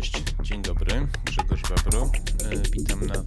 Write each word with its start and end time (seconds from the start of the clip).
Cześć, 0.00 0.22
dzień 0.42 0.62
dobry, 0.62 1.06
Grzegorz 1.24 1.62
Wawro. 1.62 2.10
E, 2.44 2.70
witam 2.70 3.06
na 3.06 3.22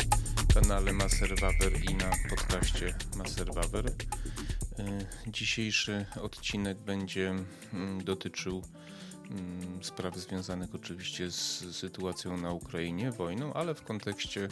kanale 0.53 0.93
Maser 0.93 1.39
Wawer 1.39 1.83
i 1.91 1.95
na 1.95 2.11
podcaście 2.29 2.95
Maser 3.17 3.53
Wawer. 3.53 3.85
E, 3.87 3.93
dzisiejszy 5.27 6.05
odcinek 6.21 6.77
będzie 6.77 7.35
mm, 7.73 8.03
dotyczył 8.03 8.61
mm, 9.31 9.83
spraw 9.83 10.17
związanych 10.17 10.75
oczywiście 10.75 11.31
z 11.31 11.75
sytuacją 11.75 12.37
na 12.37 12.51
Ukrainie, 12.51 13.11
wojną, 13.11 13.53
ale 13.53 13.75
w 13.75 13.83
kontekście 13.83 14.47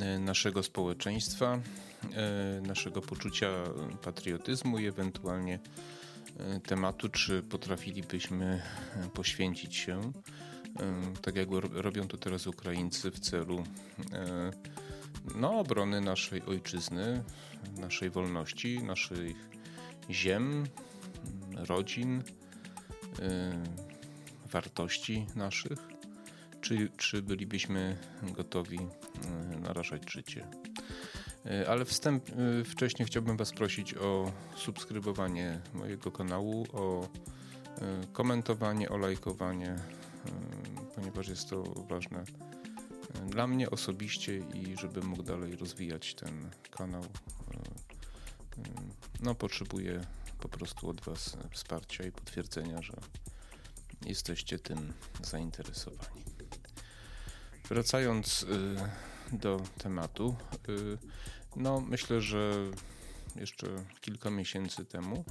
e, 0.00 0.18
naszego 0.18 0.62
społeczeństwa, 0.62 1.60
naszego 2.62 3.02
poczucia 3.02 3.48
patriotyzmu 4.02 4.78
i 4.78 4.86
ewentualnie 4.86 5.58
tematu, 6.66 7.08
czy 7.08 7.42
potrafilibyśmy 7.42 8.62
poświęcić 9.14 9.76
się 9.76 10.12
tak 11.22 11.36
jak 11.36 11.48
robią 11.72 12.08
to 12.08 12.16
teraz 12.16 12.46
Ukraińcy 12.46 13.10
w 13.10 13.20
celu 13.20 13.64
no, 15.34 15.58
obrony 15.58 16.00
naszej 16.00 16.42
ojczyzny, 16.42 17.22
naszej 17.76 18.10
wolności, 18.10 18.82
naszych 18.82 19.48
ziem, 20.10 20.64
rodzin, 21.54 22.22
wartości 24.52 25.26
naszych, 25.36 25.78
czy, 26.60 26.88
czy 26.96 27.22
bylibyśmy 27.22 27.96
gotowi 28.22 28.78
narażać 29.62 30.12
życie. 30.12 30.46
Ale 31.68 31.84
wstęp, 31.84 32.24
wcześniej 32.64 33.06
chciałbym 33.06 33.36
Was 33.36 33.52
prosić 33.52 33.94
o 33.94 34.32
subskrybowanie 34.56 35.60
mojego 35.74 36.10
kanału, 36.12 36.66
o 36.72 37.08
komentowanie, 38.12 38.88
o 38.88 38.96
lajkowanie 38.96 39.76
ponieważ 40.98 41.28
jest 41.28 41.50
to 41.50 41.62
ważne 41.62 42.18
e, 42.18 43.28
dla 43.30 43.46
mnie 43.46 43.70
osobiście 43.70 44.36
i 44.38 44.76
żebym 44.80 45.06
mógł 45.06 45.22
dalej 45.22 45.56
rozwijać 45.56 46.14
ten 46.14 46.50
kanał. 46.70 47.02
E, 47.02 47.06
e, 47.06 48.64
no, 49.20 49.34
potrzebuję 49.34 50.00
po 50.40 50.48
prostu 50.48 50.88
od 50.88 51.00
Was 51.00 51.36
wsparcia 51.52 52.04
i 52.04 52.12
potwierdzenia, 52.12 52.82
że 52.82 52.92
jesteście 54.06 54.58
tym 54.58 54.92
zainteresowani. 55.22 56.24
Wracając 57.68 58.46
do 59.32 59.60
tematu, 59.78 60.36
no 61.56 61.80
myślę, 61.80 62.20
że 62.20 62.52
jeszcze 63.36 63.66
kilka 64.00 64.30
miesięcy 64.30 64.84
temu 64.84 65.24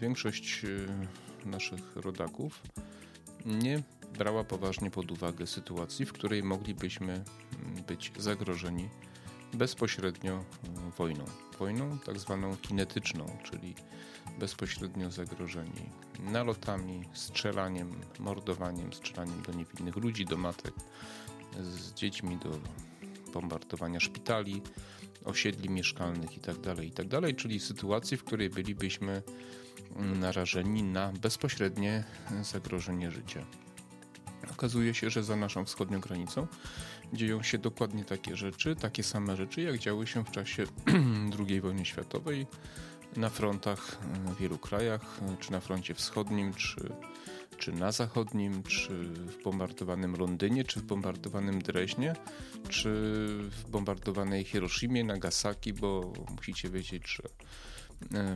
większość 0.00 0.62
naszych 1.44 1.96
rodaków 1.96 2.62
nie 3.46 3.82
brała 4.18 4.44
poważnie 4.44 4.90
pod 4.90 5.10
uwagę 5.10 5.46
sytuacji, 5.46 6.06
w 6.06 6.12
której 6.12 6.42
moglibyśmy 6.42 7.12
mm, 7.12 7.84
być 7.88 8.12
zagrożeni 8.18 8.88
bezpośrednio 9.54 10.32
mm, 10.32 10.90
wojną. 10.90 11.24
Wojną 11.58 11.98
tak 11.98 12.18
zwaną 12.18 12.56
kinetyczną, 12.56 13.38
czyli 13.42 13.74
bezpośrednio 14.38 15.10
zagrożeni 15.10 15.90
nalotami, 16.18 17.04
strzelaniem, 17.12 18.00
mordowaniem, 18.18 18.92
strzelaniem 18.92 19.42
do 19.42 19.52
niewinnych 19.52 19.96
ludzi, 19.96 20.24
do 20.24 20.36
matek, 20.36 20.74
z 21.62 21.92
dziećmi, 21.94 22.36
do 22.36 22.50
bombardowania 23.32 24.00
szpitali, 24.00 24.62
osiedli 25.24 25.70
mieszkalnych 25.70 26.36
itd., 26.36 26.74
tak 26.74 26.84
itd., 26.84 27.20
tak 27.20 27.36
czyli 27.36 27.60
sytuacji, 27.60 28.16
w 28.16 28.24
której 28.24 28.50
bylibyśmy 28.50 29.22
mm, 29.96 30.20
narażeni 30.20 30.82
na 30.82 31.12
bezpośrednie 31.12 32.04
zagrożenie 32.42 33.10
życia. 33.10 33.44
Okazuje 34.52 34.94
się, 34.94 35.10
że 35.10 35.22
za 35.22 35.36
naszą 35.36 35.64
wschodnią 35.64 36.00
granicą 36.00 36.46
dzieją 37.12 37.42
się 37.42 37.58
dokładnie 37.58 38.04
takie 38.04 38.36
rzeczy, 38.36 38.76
takie 38.76 39.02
same 39.02 39.36
rzeczy, 39.36 39.62
jak 39.62 39.78
działy 39.78 40.06
się 40.06 40.24
w 40.24 40.30
czasie 40.30 40.64
II 41.48 41.60
wojny 41.60 41.84
światowej 41.84 42.46
na 43.16 43.28
frontach 43.28 43.98
w 44.24 44.36
wielu 44.36 44.58
krajach, 44.58 45.20
czy 45.40 45.52
na 45.52 45.60
froncie 45.60 45.94
wschodnim, 45.94 46.54
czy, 46.54 46.92
czy 47.58 47.72
na 47.72 47.92
zachodnim, 47.92 48.62
czy 48.62 49.04
w 49.04 49.42
bombardowanym 49.42 50.16
Londynie, 50.16 50.64
czy 50.64 50.80
w 50.80 50.82
bombardowanym 50.82 51.62
Dreźnie, 51.62 52.14
czy 52.68 52.90
w 53.50 53.70
bombardowanej 53.70 54.44
Hiroshimie, 54.44 55.04
Nagasaki, 55.04 55.72
bo 55.72 56.12
musicie 56.36 56.70
wiedzieć, 56.70 57.08
że 57.08 57.22
E, 57.22 57.77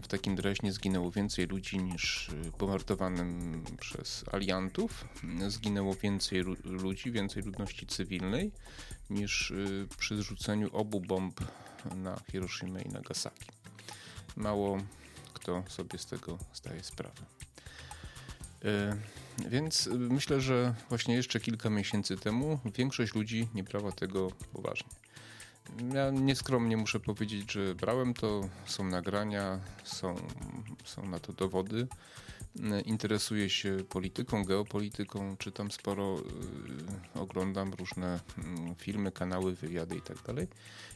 w 0.03 0.09
takim 0.09 0.37
Dreźnie 0.37 0.73
zginęło 0.73 1.11
więcej 1.11 1.47
ludzi 1.47 1.79
niż 1.79 2.31
bombardowanym 2.59 3.65
przez 3.81 4.25
aliantów. 4.33 5.05
Zginęło 5.49 5.95
więcej 5.95 6.43
ludzi, 6.65 7.13
więcej 7.13 7.43
ludności 7.43 7.87
cywilnej 7.87 8.53
niż 9.11 9.51
e, 9.51 9.55
przy 9.99 10.17
zrzuceniu 10.17 10.71
obu 10.73 11.01
bomb 11.01 11.41
na 11.95 12.21
Hiroshima 12.31 12.81
i 12.81 12.89
Nagasaki. 12.89 13.51
Mało 14.37 14.79
kto 15.43 15.65
sobie 15.69 15.99
z 15.99 16.07
tego 16.07 16.39
zdaje 16.55 16.83
sprawę. 16.85 17.23
E, 18.65 18.97
więc 19.49 19.89
myślę, 19.93 20.41
że 20.41 20.75
właśnie 20.89 21.15
jeszcze 21.15 21.41
kilka 21.41 21.71
miesięcy 21.71 22.17
temu 22.17 22.59
większość 22.75 23.15
ludzi 23.15 23.49
nie 23.55 23.65
brała 23.65 23.93
tego 23.93 24.31
poważnie. 24.53 25.02
Ja 25.95 26.11
nieskromnie 26.11 26.77
muszę 26.77 27.01
powiedzieć, 27.01 27.53
że 27.53 27.75
brałem 27.75 28.15
to, 28.15 28.49
są 28.67 28.85
nagrania, 28.85 29.61
są, 29.85 30.17
są 30.85 31.07
na 31.07 31.19
to 31.19 31.33
dowody. 31.33 31.89
Interesuję 32.85 33.51
się 33.51 33.77
polityką, 33.89 34.45
geopolityką, 34.45 35.37
czytam 35.37 35.71
sporo, 35.71 36.19
y, 37.17 37.21
oglądam 37.21 37.75
różne 37.75 38.21
mm, 38.39 38.75
filmy, 38.75 39.13
kanały, 39.13 39.55
wywiady 39.55 39.95
itd. 39.95 40.35
Tak 40.35 40.47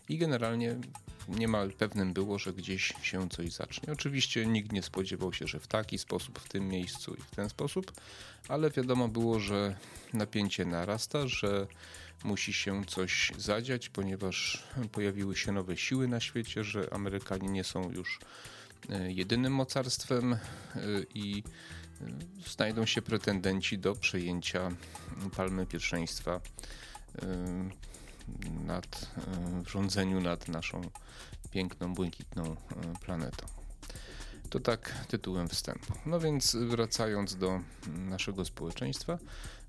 I 0.09 0.19
generalnie 0.19 0.77
niemal 1.29 1.71
pewnym 1.73 2.13
było, 2.13 2.39
że 2.39 2.53
gdzieś 2.53 2.95
się 3.03 3.29
coś 3.29 3.53
zacznie. 3.53 3.93
Oczywiście 3.93 4.47
nikt 4.47 4.73
nie 4.73 4.83
spodziewał 4.83 5.33
się, 5.33 5.47
że 5.47 5.61
w 5.61 5.67
taki 5.67 5.99
sposób, 5.99 6.39
w 6.39 6.49
tym 6.49 6.69
miejscu 6.69 7.15
i 7.15 7.23
w 7.23 7.31
ten 7.31 7.49
sposób, 7.49 7.93
ale 8.49 8.71
wiadomo 8.71 9.09
było, 9.09 9.41
że 9.41 9.77
napięcie 10.13 10.65
narasta, 10.65 11.29
że 11.29 11.67
musi 12.25 12.53
się 12.53 12.85
coś 12.85 13.33
zadziać, 13.39 13.89
ponieważ 13.89 14.65
pojawiły 14.93 15.37
się 15.37 15.53
nowe 15.53 15.77
siły 15.77 16.09
na 16.09 16.21
świecie, 16.21 16.65
że 16.65 16.93
Amerykanie 16.93 17.49
nie 17.49 17.65
są 17.65 17.93
już 17.93 18.19
e, 18.91 19.13
jedynym 19.13 19.53
mocarstwem 19.53 20.33
e, 20.33 20.39
i 21.15 21.43
e, 22.01 22.51
znajdą 22.51 22.87
się 22.87 23.03
pretendenci 23.03 23.79
do 23.79 23.95
przejęcia 23.95 24.71
palmy 25.37 25.67
pierwszeństwa 25.67 26.41
nad, 28.65 29.11
w 29.65 29.71
rządzeniu 29.71 30.21
nad 30.21 30.49
naszą 30.49 30.81
piękną, 31.51 31.95
błękitną 31.95 32.57
planetą. 33.05 33.47
To 34.51 34.61
tak 34.61 35.07
tytułem 35.09 35.49
wstępu. 35.49 35.95
No 36.07 36.21
więc 36.21 36.57
wracając 36.57 37.37
do 37.37 37.61
naszego 37.87 38.45
społeczeństwa, 38.45 39.19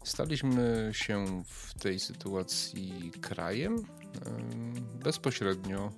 staliśmy 0.07 0.89
się 0.93 1.43
w 1.45 1.73
tej 1.73 1.99
sytuacji 1.99 3.11
krajem 3.21 3.83
bezpośrednio 5.03 5.91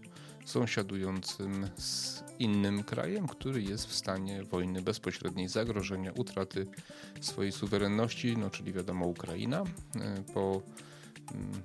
sąsiadującym 0.45 1.69
z 1.77 2.23
innym 2.39 2.83
krajem, 2.83 3.27
który 3.27 3.61
jest 3.61 3.87
w 3.87 3.93
stanie 3.95 4.43
wojny 4.43 4.81
bezpośredniej, 4.81 5.47
zagrożenia, 5.47 6.11
utraty 6.11 6.67
swojej 7.21 7.51
suwerenności, 7.51 8.37
no 8.37 8.49
czyli 8.49 8.73
wiadomo 8.73 9.05
Ukraina. 9.05 9.63
Po 10.33 10.61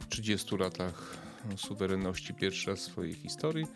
30 0.09 0.56
latach 0.56 1.16
suwerenności 1.56 2.35
pierwszy 2.35 2.70
raz 2.70 2.79
w 2.81 2.82
swojej 2.82 3.14
historii 3.14 3.67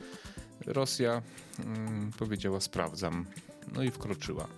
Rosja 0.67 1.23
mm, 1.59 2.13
powiedziała 2.19 2.61
sprawdzam, 2.61 3.27
no 3.73 3.83
i 3.83 3.91
wkroczyła. 3.91 4.49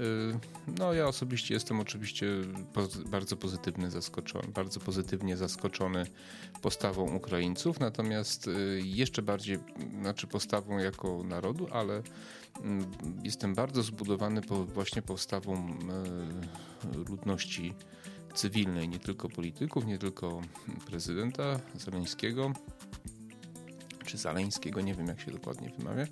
Y, 0.00 0.38
no, 0.78 0.92
ja 0.92 1.06
osobiście 1.06 1.54
jestem 1.54 1.80
oczywiście 1.80 2.26
bardzo 3.06 3.36
pozytywny 3.36 3.90
zaskoczony, 3.90 4.48
bardzo 4.48 4.80
pozytywnie 4.80 5.36
zaskoczony 5.36 6.06
postawą 6.62 7.14
Ukraińców, 7.14 7.80
natomiast 7.80 8.48
y, 8.48 8.80
jeszcze 8.84 9.22
bardziej, 9.22 9.58
znaczy 10.00 10.26
postawą 10.26 10.78
jako 10.78 11.22
narodu, 11.24 11.68
ale 11.72 12.02
mm, 12.62 12.90
jestem 13.22 13.54
bardzo 13.54 13.82
zbudowany 13.82 14.42
po, 14.42 14.64
właśnie 14.64 15.02
postawą 15.02 15.78
y, 16.94 16.98
ludności 17.10 17.74
cywilnej, 18.34 18.88
nie 18.88 18.98
tylko 18.98 19.28
polityków, 19.28 19.86
nie 19.86 19.98
tylko 19.98 20.42
prezydenta 20.86 21.60
Zeleńskiego, 21.74 22.52
czy 24.06 24.18
Zaleńskiego, 24.18 24.80
nie 24.80 24.94
wiem 24.94 25.06
jak 25.06 25.20
się 25.20 25.30
dokładnie 25.30 25.70
wymawia. 25.78 26.06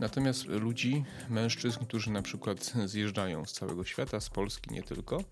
Natomiast 0.00 0.46
ludzi, 0.46 1.04
mężczyzn, 1.28 1.84
którzy 1.84 2.10
na 2.10 2.22
przykład 2.22 2.72
zjeżdżają 2.84 3.44
z 3.44 3.52
całego 3.52 3.84
świata, 3.84 4.20
z 4.20 4.30
Polski 4.30 4.74
nie 4.74 4.82
tylko, 4.82 5.24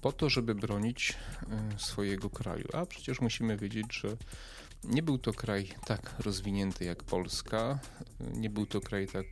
po 0.00 0.12
to, 0.12 0.30
żeby 0.30 0.54
bronić 0.54 1.14
e, 1.74 1.78
swojego 1.78 2.30
kraju. 2.30 2.68
A 2.72 2.86
przecież 2.86 3.20
musimy 3.20 3.56
wiedzieć, 3.56 3.86
że 3.94 4.16
Nie 4.84 5.02
był 5.02 5.18
to 5.18 5.32
kraj 5.32 5.68
tak 5.86 6.14
rozwinięty 6.18 6.84
jak 6.84 7.02
Polska. 7.02 7.78
Nie 8.34 8.50
był 8.50 8.66
to 8.66 8.80
kraj 8.80 9.06
tak. 9.06 9.26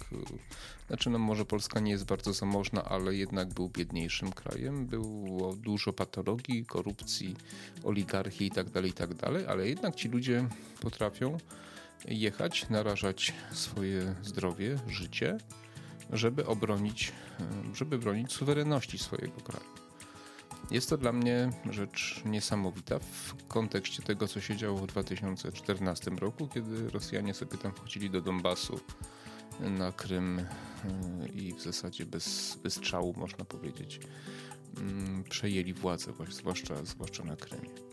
Znaczy, 0.86 1.10
no 1.10 1.18
może 1.18 1.44
Polska 1.44 1.80
nie 1.80 1.92
jest 1.92 2.04
bardzo 2.04 2.32
zamożna, 2.32 2.84
ale 2.84 3.14
jednak 3.14 3.54
był 3.54 3.68
biedniejszym 3.68 4.32
krajem. 4.32 4.86
Było 4.86 5.56
dużo 5.56 5.92
patologii, 5.92 6.66
korupcji, 6.66 7.36
oligarchii 7.84 8.46
itd., 8.46 8.70
tak 8.70 8.84
itd., 8.84 9.14
tak 9.14 9.48
ale 9.48 9.68
jednak 9.68 9.94
ci 9.94 10.08
ludzie 10.08 10.48
potrafią 10.80 11.38
jechać, 12.08 12.68
narażać 12.70 13.32
swoje 13.52 14.14
zdrowie, 14.22 14.78
życie, 14.88 15.38
żeby 16.10 16.46
obronić, 16.46 17.12
żeby 17.74 17.98
bronić 17.98 18.32
suwerenności 18.32 18.98
swojego 18.98 19.40
kraju. 19.40 19.82
Jest 20.70 20.90
to 20.90 20.98
dla 20.98 21.12
mnie 21.12 21.50
rzecz 21.70 22.22
niesamowita 22.24 22.98
w 22.98 23.46
kontekście 23.48 24.02
tego, 24.02 24.28
co 24.28 24.40
się 24.40 24.56
działo 24.56 24.78
w 24.78 24.86
2014 24.86 26.10
roku, 26.10 26.48
kiedy 26.48 26.90
Rosjanie 26.90 27.34
sobie 27.34 27.58
tam 27.58 27.72
wchodzili 27.72 28.10
do 28.10 28.20
Donbasu 28.20 28.80
na 29.60 29.92
Krym 29.92 30.38
y, 30.38 30.44
i 31.34 31.54
w 31.54 31.62
zasadzie 31.62 32.06
bez, 32.06 32.58
bez 32.62 32.74
strzału, 32.74 33.14
można 33.16 33.44
powiedzieć, 33.44 34.00
mm, 34.76 35.24
przejęli 35.24 35.72
władzę, 35.72 36.12
zwłaszcza, 36.30 36.84
zwłaszcza 36.84 37.24
na 37.24 37.36
Krymie. 37.36 37.91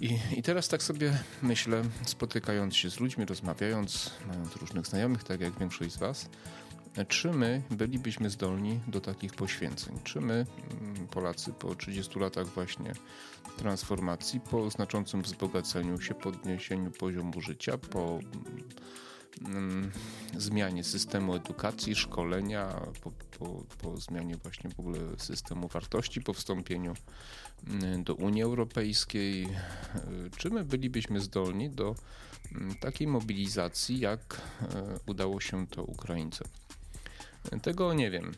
I, 0.00 0.18
I 0.36 0.42
teraz 0.42 0.68
tak 0.68 0.82
sobie 0.82 1.18
myślę, 1.42 1.82
spotykając 2.06 2.76
się 2.76 2.90
z 2.90 3.00
ludźmi, 3.00 3.24
rozmawiając, 3.24 4.10
mając 4.28 4.56
różnych 4.56 4.86
znajomych, 4.86 5.24
tak 5.24 5.40
jak 5.40 5.58
większość 5.58 5.92
z 5.92 5.96
Was, 5.96 6.28
czy 7.08 7.30
my 7.30 7.62
bylibyśmy 7.70 8.30
zdolni 8.30 8.80
do 8.86 9.00
takich 9.00 9.34
poświęceń? 9.34 9.98
Czy 10.04 10.20
my, 10.20 10.46
mm, 10.80 11.06
Polacy, 11.06 11.52
po 11.52 11.74
30 11.74 12.18
latach 12.18 12.46
właśnie 12.46 12.92
transformacji, 13.56 14.40
po 14.40 14.70
znaczącym 14.70 15.22
wzbogaceniu 15.22 16.00
się, 16.00 16.14
podniesieniu 16.14 16.90
poziomu 16.90 17.40
życia, 17.40 17.78
po 17.78 18.18
mm, 19.44 19.92
zmianie 20.36 20.84
systemu 20.84 21.34
edukacji, 21.34 21.94
szkolenia, 21.94 22.80
po, 23.02 23.12
po, 23.38 23.64
po, 23.82 23.96
zmianie 23.96 24.36
właśnie 24.36 24.70
w 24.70 24.80
ogóle 24.80 24.98
systemu 25.18 25.68
wartości, 25.68 26.20
po 26.20 26.32
wstąpieniu 26.32 26.94
mm, 27.66 28.04
do 28.04 28.14
Unii 28.14 28.42
Europejskiej, 28.42 29.44
y, 29.44 29.48
czy 30.36 30.50
my 30.50 30.64
bylibyśmy 30.64 31.20
zdolni 31.20 31.70
do 31.70 31.94
takiej 32.80 33.06
mobilizacji, 33.06 34.00
jak 34.00 34.40
y, 34.62 34.66
udało 35.06 35.40
się 35.40 35.66
to 35.66 35.84
Ukraińcom? 35.84 36.48
Tego 37.62 37.94
nie 37.94 38.10
wiem. 38.10 38.32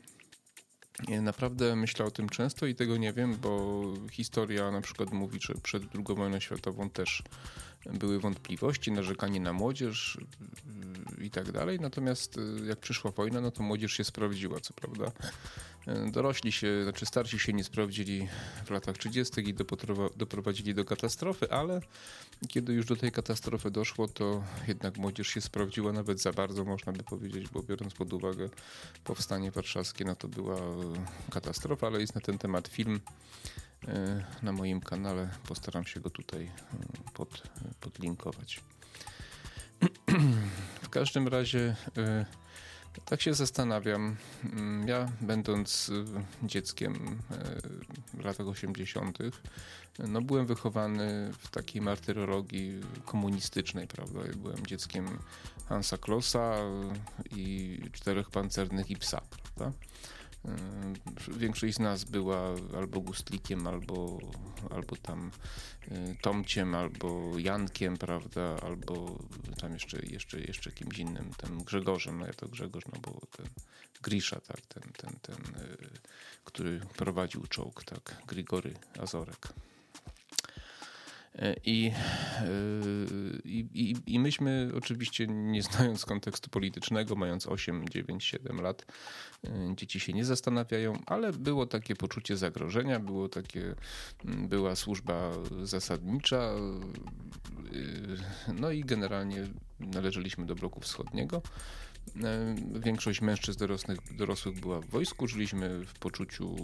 Naprawdę 1.22 1.76
myślę 1.76 2.04
o 2.04 2.10
tym 2.10 2.28
często 2.28 2.66
i 2.66 2.74
tego 2.74 2.96
nie 2.96 3.12
wiem, 3.12 3.36
bo 3.36 3.82
historia 4.10 4.70
na 4.70 4.80
przykład 4.80 5.12
mówi, 5.12 5.38
że 5.42 5.54
przed 5.54 5.82
II 5.82 6.16
wojną 6.16 6.40
światową 6.40 6.90
też 6.90 7.22
były 7.86 8.20
wątpliwości, 8.20 8.92
narzekanie 8.92 9.40
na 9.40 9.52
młodzież 9.52 10.18
yy, 11.18 11.24
i 11.24 11.30
tak 11.30 11.52
dalej. 11.52 11.80
Natomiast 11.80 12.36
yy, 12.36 12.66
jak 12.66 12.78
przyszła 12.78 13.10
wojna, 13.10 13.40
no 13.40 13.50
to 13.50 13.62
młodzież 13.62 13.92
się 13.92 14.04
sprawdziła, 14.04 14.60
co 14.60 14.74
prawda. 14.74 15.12
Dorośli 16.12 16.52
się, 16.52 16.82
znaczy 16.82 17.06
starsi 17.06 17.38
się 17.38 17.52
nie 17.52 17.64
sprawdzili 17.64 18.28
w 18.64 18.70
latach 18.70 18.98
30. 18.98 19.40
i 19.48 19.54
doprowadzili 20.16 20.74
do 20.74 20.84
katastrofy, 20.84 21.50
ale 21.50 21.80
kiedy 22.48 22.72
już 22.72 22.86
do 22.86 22.96
tej 22.96 23.12
katastrofy 23.12 23.70
doszło, 23.70 24.08
to 24.08 24.44
jednak 24.68 24.96
młodzież 24.96 25.28
się 25.28 25.40
sprawdziła 25.40 25.92
nawet 25.92 26.20
za 26.20 26.32
bardzo, 26.32 26.64
można 26.64 26.92
by 26.92 27.02
powiedzieć, 27.04 27.48
bo 27.48 27.62
biorąc 27.62 27.94
pod 27.94 28.12
uwagę 28.12 28.48
powstanie 29.04 29.50
warszawskie, 29.50 30.04
no 30.04 30.16
to 30.16 30.28
była 30.28 30.56
katastrofa, 31.30 31.86
ale 31.86 32.00
jest 32.00 32.14
na 32.14 32.20
ten 32.20 32.38
temat 32.38 32.68
film 32.68 33.00
na 34.42 34.52
moim 34.52 34.80
kanale. 34.80 35.28
Postaram 35.48 35.84
się 35.84 36.00
go 36.00 36.10
tutaj 36.10 36.44
e, 36.44 36.50
pod, 37.14 37.42
podlinkować. 37.80 38.60
W 40.82 40.88
każdym 40.88 41.28
razie 41.28 41.76
e, 41.96 42.26
tak 43.04 43.22
się 43.22 43.34
zastanawiam. 43.34 44.16
Mm, 44.44 44.88
ja, 44.88 45.12
będąc 45.20 45.90
dzieckiem 46.42 47.18
latach 48.24 48.48
80., 48.48 49.18
no 49.98 50.22
byłem 50.22 50.46
wychowany 50.46 51.32
w 51.38 51.50
takiej 51.50 51.82
martyrologii 51.82 52.80
komunistycznej, 53.04 53.86
prawda? 53.86 54.20
Byłem 54.36 54.66
dzieckiem 54.66 55.18
Hansa 55.68 55.98
Klossa 55.98 56.56
i 57.30 57.78
czterech 57.92 58.30
pancernych 58.30 58.90
i 58.90 58.96
psa, 58.96 59.20
prawda? 59.30 59.78
Yy, 61.28 61.38
większość 61.38 61.74
z 61.74 61.78
nas 61.78 62.04
była 62.04 62.54
albo 62.76 63.00
Gustlikiem, 63.00 63.66
albo, 63.66 64.18
albo 64.70 64.96
tam 64.96 65.30
yy, 65.90 66.16
Tomciem, 66.22 66.74
albo 66.74 67.38
Jankiem, 67.38 67.96
prawda, 67.96 68.60
albo 68.62 69.18
tam 69.60 69.72
jeszcze, 69.72 69.98
jeszcze, 70.06 70.40
jeszcze 70.40 70.72
kimś 70.72 70.98
innym, 70.98 71.30
tym 71.36 71.64
Grzegorzem, 71.64 72.18
no 72.18 72.26
ja 72.26 72.32
to 72.32 72.48
Grzegorz, 72.48 72.84
no 72.92 73.00
bo 73.00 73.20
ten 73.36 73.46
Grisza, 74.02 74.40
tak, 74.40 74.60
ten, 74.60 74.82
ten, 74.82 75.18
ten, 75.22 75.54
yy, 75.60 75.88
który 76.44 76.80
prowadził 76.96 77.46
czołg, 77.46 77.84
tak, 77.84 78.22
Grigory 78.26 78.74
Azorek. 78.98 79.48
I, 81.64 81.92
i, 83.44 83.66
i, 83.74 83.94
I 84.06 84.18
myśmy 84.18 84.70
oczywiście, 84.76 85.26
nie 85.26 85.62
znając 85.62 86.04
kontekstu 86.04 86.50
politycznego, 86.50 87.16
mając 87.16 87.46
8, 87.46 87.88
9, 87.88 88.24
7 88.24 88.60
lat, 88.60 88.86
dzieci 89.74 90.00
się 90.00 90.12
nie 90.12 90.24
zastanawiają, 90.24 91.02
ale 91.06 91.32
było 91.32 91.66
takie 91.66 91.96
poczucie 91.96 92.36
zagrożenia, 92.36 93.00
było 93.00 93.28
takie, 93.28 93.74
była 94.24 94.76
służba 94.76 95.32
zasadnicza, 95.62 96.52
no 98.54 98.70
i 98.70 98.80
generalnie 98.80 99.46
należeliśmy 99.80 100.46
do 100.46 100.54
bloku 100.54 100.80
wschodniego. 100.80 101.42
E, 102.24 102.54
większość 102.80 103.20
mężczyzn 103.20 103.58
dorosłych, 103.58 103.98
dorosłych 104.16 104.60
była 104.60 104.80
w 104.80 104.86
wojsku. 104.86 105.28
Żyliśmy 105.28 105.86
w 105.86 105.98
poczuciu 105.98 106.56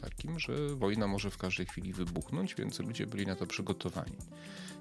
takim, 0.00 0.38
że 0.38 0.74
wojna 0.74 1.06
może 1.06 1.30
w 1.30 1.38
każdej 1.38 1.66
chwili 1.66 1.92
wybuchnąć, 1.92 2.54
więc 2.54 2.80
ludzie 2.80 3.06
byli 3.06 3.26
na 3.26 3.36
to 3.36 3.46
przygotowani. 3.46 4.16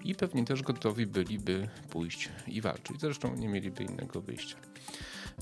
I 0.04 0.16
pewnie 0.16 0.46
też 0.46 0.62
gotowi 0.62 1.06
byliby 1.06 1.70
pójść 1.90 2.30
i 2.48 2.62
walczyć. 2.62 3.02
Zresztą 3.02 3.36
nie 3.36 3.48
mieliby 3.48 3.84
innego 3.84 4.22
wyjścia. 4.22 4.58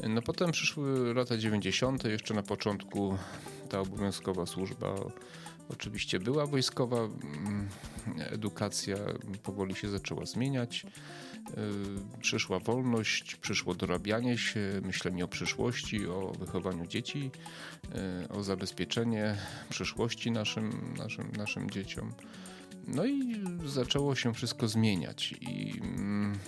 No 0.09 0.21
potem 0.21 0.51
przyszły 0.51 1.13
lata 1.13 1.37
90. 1.37 2.03
Jeszcze 2.03 2.33
na 2.33 2.43
początku 2.43 3.17
ta 3.69 3.79
obowiązkowa 3.79 4.45
służba 4.45 4.95
oczywiście 5.69 6.19
była 6.19 6.45
wojskowa. 6.45 6.97
Mm, 6.97 7.69
edukacja 8.17 8.97
powoli 9.43 9.75
się 9.75 9.89
zaczęła 9.89 10.25
zmieniać. 10.25 10.85
Y, 11.51 12.19
przyszła 12.21 12.59
wolność, 12.59 13.35
przyszło 13.35 13.75
dorabianie 13.75 14.37
się, 14.37 14.59
myślenie 14.83 15.25
o 15.25 15.27
przyszłości, 15.27 16.07
o 16.07 16.31
wychowaniu 16.39 16.87
dzieci, 16.87 17.31
y, 18.23 18.30
o 18.30 18.44
zabezpieczenie 18.44 19.35
przyszłości 19.69 20.31
naszym, 20.31 20.94
naszym, 20.97 21.31
naszym 21.37 21.69
dzieciom. 21.69 22.13
No 22.87 23.06
i 23.06 23.44
zaczęło 23.66 24.16
się 24.16 24.33
wszystko 24.33 24.68
zmieniać. 24.68 25.35
I 25.42 25.80
mm, 25.81 26.39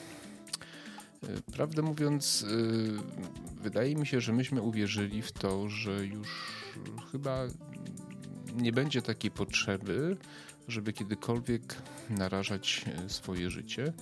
y, 1.23 1.41
prawdę 1.53 1.81
mówiąc, 1.81 2.45
wydaje 3.61 3.95
mi 3.95 4.07
się, 4.07 4.21
że 4.21 4.33
myśmy 4.33 4.61
uwierzyli 4.61 5.21
w 5.21 5.31
to, 5.31 5.69
że 5.69 6.05
już 6.05 6.27
chyba 7.11 7.47
nie 8.55 8.71
będzie 8.71 9.01
takiej 9.01 9.31
potrzeby, 9.31 10.17
żeby 10.67 10.93
kiedykolwiek 10.93 11.75
narażać 12.09 12.85
swoje 13.07 13.49
życie 13.49 13.93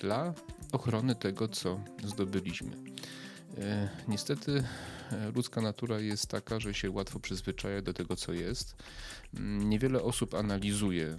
dla 0.00 0.34
ochrony 0.72 1.14
tego, 1.14 1.48
co 1.48 1.80
zdobyliśmy. 2.04 2.76
E, 3.58 3.88
niestety 4.08 4.64
e, 5.12 5.30
ludzka 5.30 5.60
natura 5.60 6.00
jest 6.00 6.26
taka, 6.26 6.60
że 6.60 6.74
się 6.74 6.90
łatwo 6.90 7.20
przyzwyczaja 7.20 7.82
do 7.82 7.92
tego, 7.92 8.16
co 8.16 8.32
jest. 8.32 8.76
Mm, 9.34 9.68
niewiele 9.68 10.02
osób 10.02 10.34
analizuje 10.34 11.16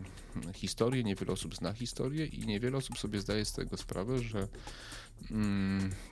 historię, 0.54 1.04
niewiele 1.04 1.34
osób 1.34 1.56
zna 1.56 1.74
historię 1.74 2.26
i 2.26 2.48
niewiele 2.48 2.78
osób 2.78 2.98
sobie 2.98 3.20
zdaje 3.20 3.46
z 3.46 3.54
tego 3.54 3.78
sprawę, 3.78 4.20
że 4.20 4.48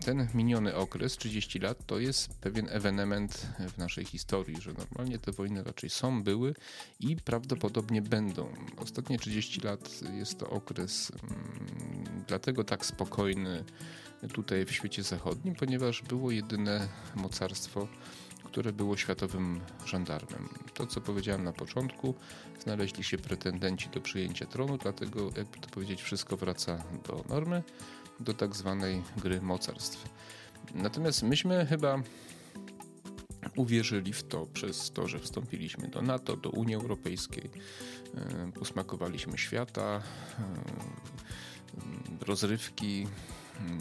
ten 0.05 0.27
miniony 0.33 0.75
okres, 0.75 1.17
30 1.17 1.59
lat, 1.59 1.85
to 1.85 1.99
jest 1.99 2.39
pewien 2.39 2.67
ewenement 2.69 3.47
w 3.75 3.77
naszej 3.77 4.05
historii, 4.05 4.61
że 4.61 4.73
normalnie 4.73 5.19
te 5.19 5.31
wojny 5.31 5.63
raczej 5.63 5.89
są, 5.89 6.23
były 6.23 6.53
i 6.99 7.15
prawdopodobnie 7.15 8.01
będą. 8.01 8.53
Ostatnie 8.77 9.19
30 9.19 9.61
lat 9.61 10.01
jest 10.13 10.39
to 10.39 10.49
okres 10.49 11.11
mm, 11.11 12.23
dlatego 12.27 12.63
tak 12.63 12.85
spokojny, 12.85 13.63
tutaj 14.33 14.65
w 14.65 14.71
świecie 14.71 15.03
zachodnim, 15.03 15.55
ponieważ 15.55 16.01
było 16.01 16.31
jedyne 16.31 16.87
mocarstwo, 17.15 17.87
które 18.43 18.73
było 18.73 18.97
światowym 18.97 19.61
żandarmem. 19.85 20.49
To, 20.73 20.87
co 20.87 21.01
powiedziałem 21.01 21.43
na 21.43 21.53
początku, 21.53 22.15
znaleźli 22.59 23.03
się 23.03 23.17
pretendenci 23.17 23.89
do 23.89 24.01
przyjęcia 24.01 24.45
tronu, 24.45 24.77
dlatego, 24.77 25.31
jakby 25.37 25.59
to 25.59 25.69
powiedzieć, 25.69 26.01
wszystko 26.01 26.37
wraca 26.37 26.83
do 27.07 27.23
normy, 27.29 27.63
do 28.21 28.33
tak 28.33 28.55
zwanej 28.55 29.01
gry 29.17 29.41
mocarstw. 29.41 30.09
Natomiast 30.75 31.23
myśmy 31.23 31.65
chyba 31.65 32.01
uwierzyli 33.55 34.13
w 34.13 34.23
to 34.23 34.45
przez 34.45 34.91
to, 34.91 35.07
że 35.07 35.19
wstąpiliśmy 35.19 35.87
do 35.87 36.01
NATO, 36.01 36.37
do 36.37 36.49
Unii 36.49 36.75
Europejskiej, 36.75 37.49
e, 38.15 38.51
posmakowaliśmy 38.51 39.37
świata, 39.37 40.01
e, 42.21 42.25
rozrywki, 42.25 43.07
mm, 43.59 43.79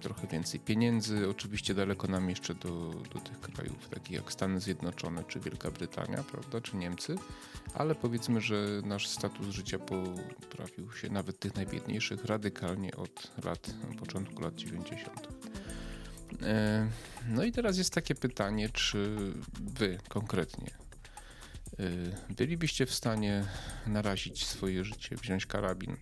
trochę 0.00 0.26
więcej 0.26 0.60
pieniędzy. 0.60 1.28
Oczywiście 1.28 1.74
daleko 1.74 2.08
nam 2.08 2.30
jeszcze 2.30 2.54
do, 2.54 2.90
do 3.14 3.20
tych 3.20 3.40
krajów, 3.40 3.88
takich 3.88 4.10
jak 4.10 4.32
Stany 4.32 4.60
Zjednoczone, 4.60 5.24
czy 5.24 5.40
Wielka 5.40 5.70
Brytania, 5.70 6.24
prawda, 6.30 6.60
czy 6.60 6.76
Niemcy, 6.76 7.16
ale 7.74 7.94
powiedzmy, 7.94 8.40
że 8.40 8.82
nasz 8.84 9.08
status 9.08 9.46
życia 9.46 9.78
poprawił 9.78 10.92
się 10.92 11.10
nawet 11.10 11.38
tych 11.38 11.54
najbiedniejszych 11.54 12.24
radykalnie 12.24 12.96
od 12.96 13.44
lat, 13.44 13.74
początku 13.98 14.42
lat 14.42 14.54
90. 14.54 15.28
E, 16.42 16.88
no 17.28 17.44
i 17.44 17.52
teraz 17.52 17.78
jest 17.78 17.94
takie 17.94 18.14
pytanie, 18.14 18.68
czy 18.68 19.16
wy 19.60 19.98
konkretnie 20.08 20.70
e, 20.70 21.84
bylibyście 22.34 22.86
w 22.86 22.94
stanie 22.94 23.44
narazić 23.86 24.46
swoje 24.46 24.84
życie, 24.84 25.16
wziąć 25.16 25.46
karabin 25.46 25.96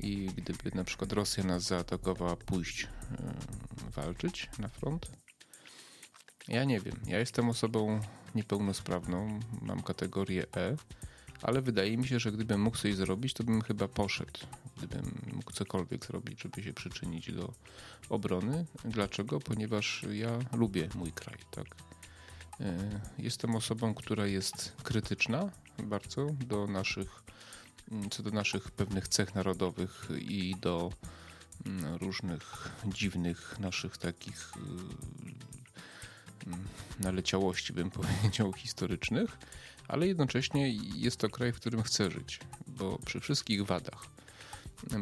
i 0.00 0.26
gdyby 0.36 0.70
na 0.74 0.84
przykład 0.84 1.12
Rosja 1.12 1.44
nas 1.44 1.62
zaatakowała, 1.62 2.36
pójść 2.36 2.80
yy, 2.82 3.90
walczyć 3.90 4.50
na 4.58 4.68
front? 4.68 5.10
Ja 6.48 6.64
nie 6.64 6.80
wiem. 6.80 6.94
Ja 7.06 7.18
jestem 7.18 7.48
osobą 7.48 8.00
niepełnosprawną, 8.34 9.40
mam 9.62 9.82
kategorię 9.82 10.46
E, 10.56 10.76
ale 11.42 11.62
wydaje 11.62 11.96
mi 11.96 12.08
się, 12.08 12.20
że 12.20 12.32
gdybym 12.32 12.60
mógł 12.60 12.76
coś 12.76 12.94
zrobić, 12.94 13.34
to 13.34 13.44
bym 13.44 13.62
chyba 13.62 13.88
poszedł. 13.88 14.40
Gdybym 14.76 15.32
mógł 15.32 15.52
cokolwiek 15.52 16.06
zrobić, 16.06 16.42
żeby 16.42 16.62
się 16.62 16.72
przyczynić 16.72 17.32
do 17.32 17.52
obrony. 18.08 18.66
Dlaczego? 18.84 19.40
Ponieważ 19.40 20.06
ja 20.12 20.38
lubię 20.52 20.88
mój 20.94 21.12
kraj, 21.12 21.38
tak. 21.50 21.66
E, 22.60 23.00
jestem 23.18 23.56
osobą, 23.56 23.94
która 23.94 24.26
jest 24.26 24.76
krytyczna 24.82 25.50
bardzo 25.78 26.26
do 26.26 26.66
naszych 26.66 27.23
co 28.10 28.22
do 28.22 28.30
naszych 28.30 28.70
pewnych 28.70 29.08
cech 29.08 29.34
narodowych 29.34 30.08
i 30.18 30.54
do 30.60 30.92
mm, 31.66 31.94
różnych 31.94 32.70
dziwnych 32.86 33.58
naszych 33.58 33.98
takich 33.98 34.52
y, 34.56 34.60
mm, 36.46 36.64
naleciałości, 37.00 37.72
bym 37.72 37.90
powiedział, 38.00 38.52
historycznych, 38.52 39.38
ale 39.88 40.06
jednocześnie 40.06 40.72
jest 40.94 41.16
to 41.16 41.28
kraj, 41.30 41.52
w 41.52 41.56
którym 41.56 41.82
chcę 41.82 42.10
żyć, 42.10 42.40
bo 42.66 42.98
przy 42.98 43.20
wszystkich 43.20 43.66
wadach, 43.66 44.06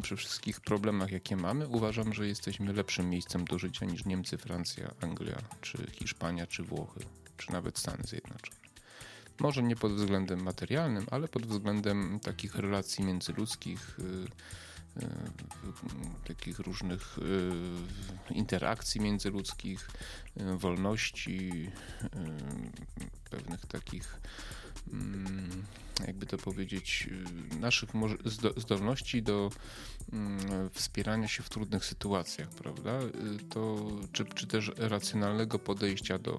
przy 0.02 0.16
wszystkich 0.16 0.60
problemach, 0.60 1.10
jakie 1.10 1.36
mamy, 1.36 1.68
uważam, 1.68 2.12
że 2.12 2.26
jesteśmy 2.26 2.72
lepszym 2.72 3.10
miejscem 3.10 3.44
do 3.44 3.58
życia 3.58 3.86
niż 3.86 4.04
Niemcy, 4.04 4.38
Francja, 4.38 4.94
Anglia, 5.00 5.38
czy 5.60 5.90
Hiszpania, 5.92 6.46
czy 6.46 6.62
Włochy, 6.62 7.00
czy 7.36 7.52
nawet 7.52 7.78
Stany 7.78 8.02
Zjednoczone. 8.04 8.62
Może 9.40 9.62
nie 9.62 9.76
pod 9.76 9.92
względem 9.92 10.42
materialnym, 10.42 11.06
ale 11.10 11.28
pod 11.28 11.46
względem 11.46 12.20
takich 12.20 12.54
relacji 12.54 13.04
międzyludzkich, 13.04 13.98
y, 13.98 14.02
y, 15.02 15.06
takich 16.24 16.58
różnych 16.58 17.18
y, 17.18 18.34
interakcji 18.34 19.00
międzyludzkich, 19.00 19.90
wolności, 20.56 21.70
pewnych 23.30 23.66
takich 23.66 24.20
mm, 24.92 25.64
jakby 26.06 26.26
to 26.26 26.38
powiedzieć, 26.38 27.08
naszych 27.60 27.90
zdolności 28.56 29.22
do 29.22 29.50
mm, 30.12 30.70
wspierania 30.70 31.28
się 31.28 31.42
w 31.42 31.48
trudnych 31.48 31.84
sytuacjach, 31.84 32.48
prawda? 32.48 32.98
To, 33.50 33.90
czy, 34.12 34.24
czy 34.24 34.46
też 34.46 34.72
racjonalnego 34.76 35.58
podejścia 35.58 36.18
do 36.18 36.38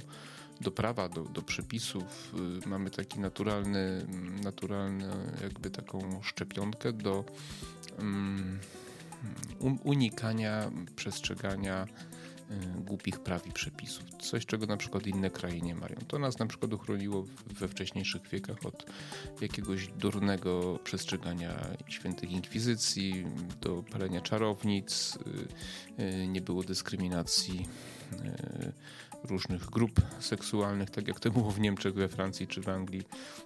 do 0.64 0.72
prawa, 0.72 1.10
do, 1.10 1.24
do 1.24 1.42
przepisów. 1.42 2.34
Y, 2.64 2.68
mamy 2.68 2.90
taki 2.90 3.20
naturalny, 3.20 4.08
naturalny 4.44 5.10
jakby 5.42 5.70
taką 5.70 6.22
szczepionkę 6.24 6.94
do 6.94 7.26
um, 8.00 8.60
unikania 9.84 10.72
przestrzegania 10.96 11.88
głupich 12.78 13.20
praw 13.20 13.48
i 13.48 13.52
przepisów. 13.52 14.04
Coś, 14.20 14.46
czego 14.46 14.66
na 14.66 14.78
przykład 14.78 15.08
inne 15.08 15.30
kraje 15.30 15.62
nie 15.62 15.76
mają. 15.76 15.96
To 16.08 16.20
nas 16.20 16.40
na 16.40 16.46
przykład 16.46 16.74
uchroniło 16.74 17.26
we 17.60 17.68
wcześniejszych 17.68 18.30
wiekach 18.30 18.66
od 18.66 18.86
jakiegoś 19.42 19.88
durnego 19.88 20.80
przestrzegania 20.84 21.60
świętych 21.88 22.32
inkwizycji, 22.32 23.26
do 23.62 23.84
palenia 23.92 24.22
czarownic, 24.22 25.18
y, 26.00 26.28
nie 26.28 26.42
było 26.42 26.64
dyskryminacji 26.64 27.68
różnych 29.24 29.66
grup 29.66 30.02
seksualnych, 30.20 30.90
tak 30.90 31.08
jak 31.08 31.20
to 31.20 31.32
było 31.32 31.52
w 31.52 31.60
Niemczech, 31.60 31.94
we 31.94 32.08
Francji 32.08 32.48
czy 32.48 32.62
w 32.62 32.70
Anglii. 32.70 33.04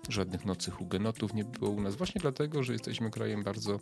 Żadnych 0.09 0.45
nocy 0.45 0.71
hugenotów 0.71 1.33
nie 1.33 1.43
było 1.43 1.71
u 1.71 1.81
nas, 1.81 1.95
właśnie 1.95 2.21
dlatego, 2.21 2.63
że 2.63 2.73
jesteśmy 2.73 3.11
krajem 3.11 3.43
bardzo 3.43 3.79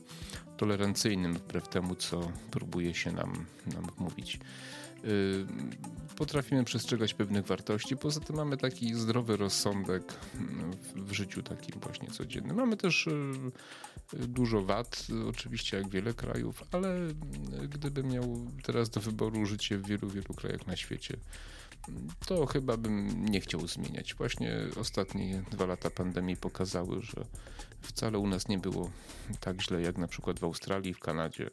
tolerancyjnym, 0.58 1.34
wbrew 1.34 1.67
temu, 1.67 1.96
co 1.96 2.32
próbuje 2.51 2.94
się 2.94 3.12
nam, 3.12 3.46
nam 3.74 3.88
mówić. 3.98 4.39
Y, 5.06 5.46
potrafimy 6.16 6.64
przestrzegać 6.64 7.14
pewnych 7.14 7.46
wartości, 7.46 7.98
poza 7.98 8.20
tym 8.20 8.36
mamy 8.36 8.58
taki 8.58 8.96
zdrowy 8.96 9.38
rozsądek 9.38 10.14
w, 10.96 11.14
życiu 11.14 11.44
takim 11.44 11.80
właśnie 11.80 12.08
codziennym. 12.08 12.58
Mamy 12.58 12.78
też 12.78 13.08
y, 13.08 13.34
dużo 14.14 14.62
wad, 14.62 15.08
oczywiście 15.30 15.78
jak 15.78 15.90
wiele 15.90 16.14
krajów, 16.14 16.64
ale 16.72 16.98
gdybym 17.70 18.08
miał 18.08 18.48
teraz 18.64 18.90
do 18.90 19.02
wyboru 19.02 19.46
życie 19.46 19.78
w 19.78 19.88
wielu, 19.88 20.10
wielu 20.10 20.34
krajach 20.36 20.68
na 20.68 20.76
świecie, 20.76 21.18
to 22.26 22.46
chyba 22.46 22.78
bym 22.78 23.26
nie 23.26 23.42
chciał 23.42 23.68
zmieniać. 23.68 24.16
Właśnie 24.16 24.58
ostatnie 24.80 25.44
dwa 25.52 25.66
lata 25.66 25.90
pandemii 25.90 26.38
pokazały, 26.38 27.02
że 27.02 27.26
wcale 27.82 28.20
u 28.20 28.28
nas 28.28 28.48
nie 28.48 28.58
było 28.58 28.92
tak 29.40 29.62
źle 29.62 29.82
jak 29.82 29.98
na 29.98 30.08
przykład 30.08 30.40
w 30.40 30.44
Australii, 30.44 30.94
w 30.94 31.00
Kanadzie, 31.00 31.50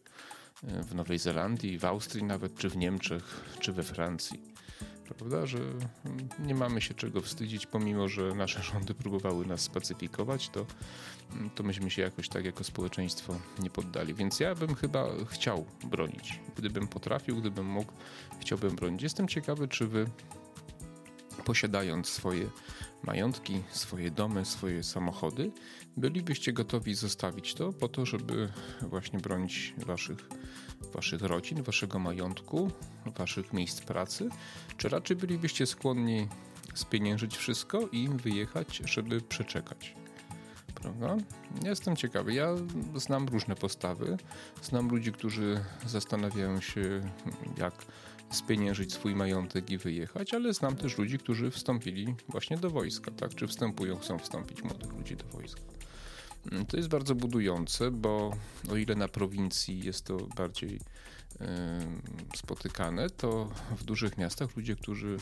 w 0.63 0.95
Nowej 0.95 1.19
Zelandii, 1.19 1.79
w 1.79 1.85
Austrii 1.85 2.25
nawet, 2.25 2.55
czy 2.55 2.69
w 2.69 2.77
Niemczech, 2.77 3.45
czy 3.61 3.73
we 3.73 3.83
Francji 3.83 4.53
prawda? 5.15 5.47
Że 5.47 5.59
nie 6.39 6.55
mamy 6.55 6.81
się 6.81 6.95
czego 6.95 7.21
wstydzić, 7.21 7.67
pomimo 7.67 8.09
że 8.09 8.35
nasze 8.35 8.63
rządy 8.73 8.95
próbowały 8.95 9.47
nas 9.47 9.61
spacyfikować, 9.61 10.49
to, 10.49 10.67
to 11.55 11.63
myśmy 11.63 11.91
się 11.91 12.03
jakoś 12.03 12.29
tak 12.29 12.45
jako 12.45 12.65
społeczeństwo 12.65 13.37
nie 13.59 13.71
poddali. 13.71 14.15
Więc 14.15 14.41
ja 14.41 14.55
bym 14.55 14.75
chyba 14.75 15.07
chciał 15.27 15.67
bronić. 15.85 16.41
Gdybym 16.57 16.89
potrafił, 16.89 17.37
gdybym 17.37 17.67
mógł, 17.67 17.93
chciałbym 18.41 18.77
bronić. 18.77 19.03
Jestem 19.03 19.29
ciekawy, 19.29 19.69
czy 19.69 19.87
wy 19.87 20.07
posiadając 21.45 22.09
swoje 22.09 22.51
majątki, 23.03 23.63
swoje 23.71 24.11
domy, 24.11 24.45
swoje 24.45 24.83
samochody, 24.83 25.51
bylibyście 25.97 26.53
gotowi 26.53 26.95
zostawić 26.95 27.55
to 27.55 27.73
po 27.73 27.89
to, 27.89 28.07
żeby 28.07 28.53
właśnie 28.83 29.19
bronić 29.19 29.75
waszych 29.87 30.29
waszych 30.95 31.23
rodzin, 31.23 31.63
waszego 31.63 31.99
majątku, 31.99 32.71
waszych 33.19 33.53
miejsc 33.53 33.81
pracy, 33.81 34.29
czy 34.77 34.89
raczej 34.89 35.17
bylibyście 35.17 35.67
skłonni 35.67 36.29
spieniężyć 36.75 37.37
wszystko 37.37 37.89
i 37.93 38.09
wyjechać, 38.09 38.83
żeby 38.85 39.21
przeczekać? 39.21 40.02
Prawda? 40.83 41.17
Jestem 41.65 41.97
ciekawy. 41.97 42.35
Ja 42.35 42.55
znam 42.97 43.29
różne 43.29 43.55
postawy. 43.55 44.17
Znam 44.63 44.89
ludzi, 44.89 45.13
którzy 45.13 45.65
zastanawiają 45.87 46.61
się, 46.61 47.01
jak 47.59 47.75
spieniężyć 48.31 48.93
swój 48.93 49.15
majątek 49.15 49.71
i 49.71 49.79
wyjechać, 49.79 50.35
ale 50.35 50.53
znam 50.53 50.77
też 50.77 50.99
ludzi, 50.99 51.19
którzy 51.19 51.51
wstąpili 51.51 52.15
właśnie 52.29 52.57
do 52.57 52.71
wojska, 52.71 53.11
tak? 53.11 53.35
Czy 53.35 53.47
wstępują, 53.47 53.97
chcą 53.97 54.19
wstąpić 54.19 54.63
młodych 54.63 54.93
ludzi 54.93 55.17
do 55.17 55.25
wojska. 55.25 55.61
Mm, 56.53 56.67
to 56.67 56.77
jest 56.77 56.89
bardzo 56.89 57.15
budujące, 57.15 57.91
bo 57.91 58.37
o 58.71 58.77
ile 58.77 58.95
na 58.95 59.09
prowincji 59.09 59.85
jest 59.85 60.05
to 60.05 60.17
bardziej 60.17 60.81
spotykane, 62.37 63.11
to 63.11 63.51
w 63.77 63.85
dużych 63.85 64.19
miastach 64.19 64.57
ludzie, 64.57 64.77
którzy 64.77 65.17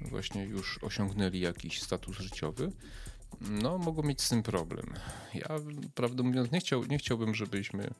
właśnie 0.00 0.44
już 0.44 0.78
osiągnęli 0.82 1.40
jakiś 1.40 1.82
status 1.82 2.16
życiowy, 2.16 2.72
no, 3.40 3.78
mogą 3.78 4.02
mieć 4.02 4.22
z 4.22 4.28
tym 4.28 4.42
problem. 4.42 4.86
Ja, 5.34 5.48
prawdę 5.94 6.22
mówiąc, 6.22 6.52
nie, 6.52 6.60
chciał, 6.60 6.84
nie 6.84 6.98
chciałbym, 6.98 7.34
żebyśmy 7.34 7.90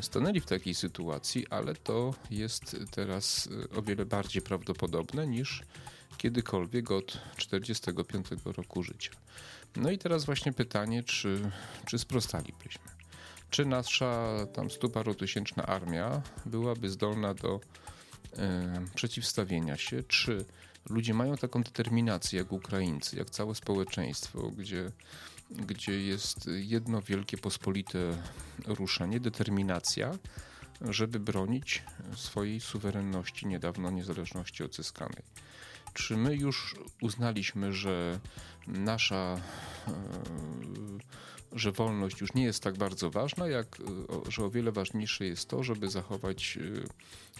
stanęli 0.00 0.40
w 0.40 0.46
takiej 0.46 0.74
sytuacji, 0.74 1.46
ale 1.50 1.74
to 1.74 2.14
jest 2.30 2.76
teraz 2.90 3.48
o 3.76 3.82
wiele 3.82 4.06
bardziej 4.06 4.42
prawdopodobne 4.42 5.26
niż 5.26 5.62
kiedykolwiek 6.16 6.90
od 6.90 7.20
45 7.36 8.26
roku 8.44 8.82
życia. 8.82 9.10
No 9.76 9.90
i 9.90 9.98
teraz 9.98 10.24
właśnie 10.24 10.52
pytanie, 10.52 11.02
czy, 11.02 11.50
czy 11.86 11.98
sprostalibyśmy? 11.98 12.88
Czy 13.50 13.66
nasza 13.66 14.34
tam 14.52 14.70
stuparotysięczna 14.70 15.66
armia 15.66 16.22
byłaby 16.46 16.90
zdolna 16.90 17.34
do 17.34 17.60
e, 18.36 18.84
przeciwstawienia 18.94 19.76
się? 19.76 20.02
Czy 20.02 20.44
ludzie 20.90 21.14
mają 21.14 21.36
taką 21.36 21.62
determinację 21.62 22.38
jak 22.38 22.52
Ukraińcy, 22.52 23.16
jak 23.16 23.30
całe 23.30 23.54
społeczeństwo, 23.54 24.50
gdzie, 24.50 24.92
gdzie 25.50 26.02
jest 26.02 26.50
jedno 26.58 27.02
wielkie 27.02 27.38
pospolite 27.38 27.98
ruszenie, 28.66 29.20
determinacja, 29.20 30.18
żeby 30.80 31.20
bronić 31.20 31.82
swojej 32.16 32.60
suwerenności, 32.60 33.46
niedawno 33.46 33.90
niezależności 33.90 34.64
odzyskanej? 34.64 35.22
Czy 35.94 36.16
my 36.16 36.36
już 36.36 36.76
uznaliśmy, 37.02 37.72
że 37.72 38.20
nasza, 38.66 39.40
e, 39.88 39.92
że 41.58 41.72
wolność 41.72 42.20
już 42.20 42.34
nie 42.34 42.44
jest 42.44 42.62
tak 42.62 42.76
bardzo 42.76 43.10
ważna, 43.10 43.48
jak 43.48 43.76
że 44.28 44.44
o 44.44 44.50
wiele 44.50 44.72
ważniejsze 44.72 45.24
jest 45.24 45.48
to, 45.48 45.62
żeby 45.62 45.90
zachować 45.90 46.58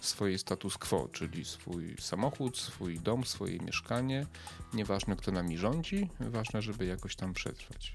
swoje 0.01 0.39
status 0.39 0.79
quo, 0.79 1.09
czyli 1.13 1.45
swój 1.45 1.97
samochód, 2.01 2.59
swój 2.59 3.01
dom, 3.01 3.25
swoje 3.25 3.59
mieszkanie. 3.59 4.27
Nieważne, 4.75 5.17
kto 5.17 5.33
nami 5.33 5.59
rządzi, 5.59 6.09
ważne, 6.21 6.63
żeby 6.63 6.87
jakoś 6.87 7.17
tam 7.17 7.35
przetrwać. 7.35 7.95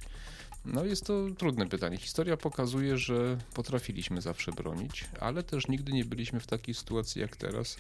No 0.66 0.86
jest 0.86 1.06
to 1.06 1.26
trudne 1.38 1.70
pytanie. 1.70 1.98
Historia 1.98 2.38
pokazuje, 2.38 2.98
że 2.98 3.38
potrafiliśmy 3.54 4.22
zawsze 4.22 4.52
bronić, 4.52 5.06
ale 5.20 5.44
też 5.44 5.68
nigdy 5.68 5.92
nie 5.92 6.06
byliśmy 6.06 6.40
w 6.40 6.48
takiej 6.48 6.76
sytuacji 6.76 7.22
jak 7.22 7.38
teraz, 7.38 7.78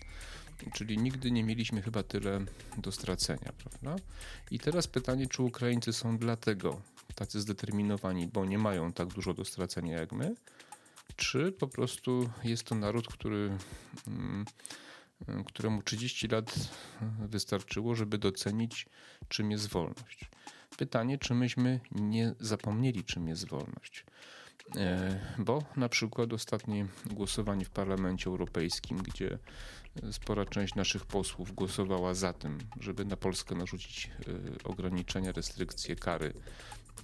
czyli 0.73 0.97
nigdy 0.97 1.31
nie 1.31 1.43
mieliśmy 1.43 1.81
chyba 1.81 2.03
tyle 2.03 2.45
do 2.77 2.91
stracenia, 2.91 3.53
prawda? 3.57 4.03
I 4.51 4.59
teraz 4.59 4.87
pytanie, 4.87 5.27
czy 5.27 5.43
Ukraińcy 5.43 5.93
są 5.93 6.17
dlatego 6.17 6.81
tacy 7.15 7.41
zdeterminowani, 7.41 8.27
bo 8.27 8.45
nie 8.45 8.57
mają 8.57 8.93
tak 8.93 9.07
dużo 9.07 9.33
do 9.33 9.45
stracenia 9.45 9.99
jak 9.99 10.11
my, 10.11 10.35
czy 11.15 11.51
po 11.51 11.67
prostu 11.67 12.29
jest 12.43 12.63
to 12.63 12.75
naród, 12.75 13.07
który, 13.07 13.57
mm, 14.07 14.45
któremu 15.45 15.81
30 15.81 16.27
lat 16.27 16.55
wystarczyło, 17.19 17.95
żeby 17.95 18.17
docenić, 18.17 18.85
czym 19.27 19.51
jest 19.51 19.69
wolność. 19.69 20.29
Pytanie, 20.77 21.17
czy 21.17 21.33
myśmy 21.33 21.79
nie 21.91 22.35
zapomnieli, 22.39 23.03
czym 23.03 23.27
jest 23.27 23.47
wolność. 23.47 24.05
E, 24.75 25.19
bo 25.37 25.63
na 25.77 25.89
przykład 25.89 26.33
ostatnie 26.33 26.87
głosowanie 27.05 27.65
w 27.65 27.69
Parlamencie 27.69 28.29
Europejskim, 28.29 28.97
gdzie 28.97 29.39
spora 30.11 30.45
część 30.45 30.75
naszych 30.75 31.05
posłów 31.05 31.55
głosowała 31.55 32.13
za 32.13 32.33
tym, 32.33 32.57
żeby 32.79 33.05
na 33.05 33.17
Polskę 33.17 33.55
narzucić 33.55 34.05
e, 34.07 34.63
ograniczenia, 34.63 35.31
restrykcje, 35.31 35.95
kary 35.95 36.33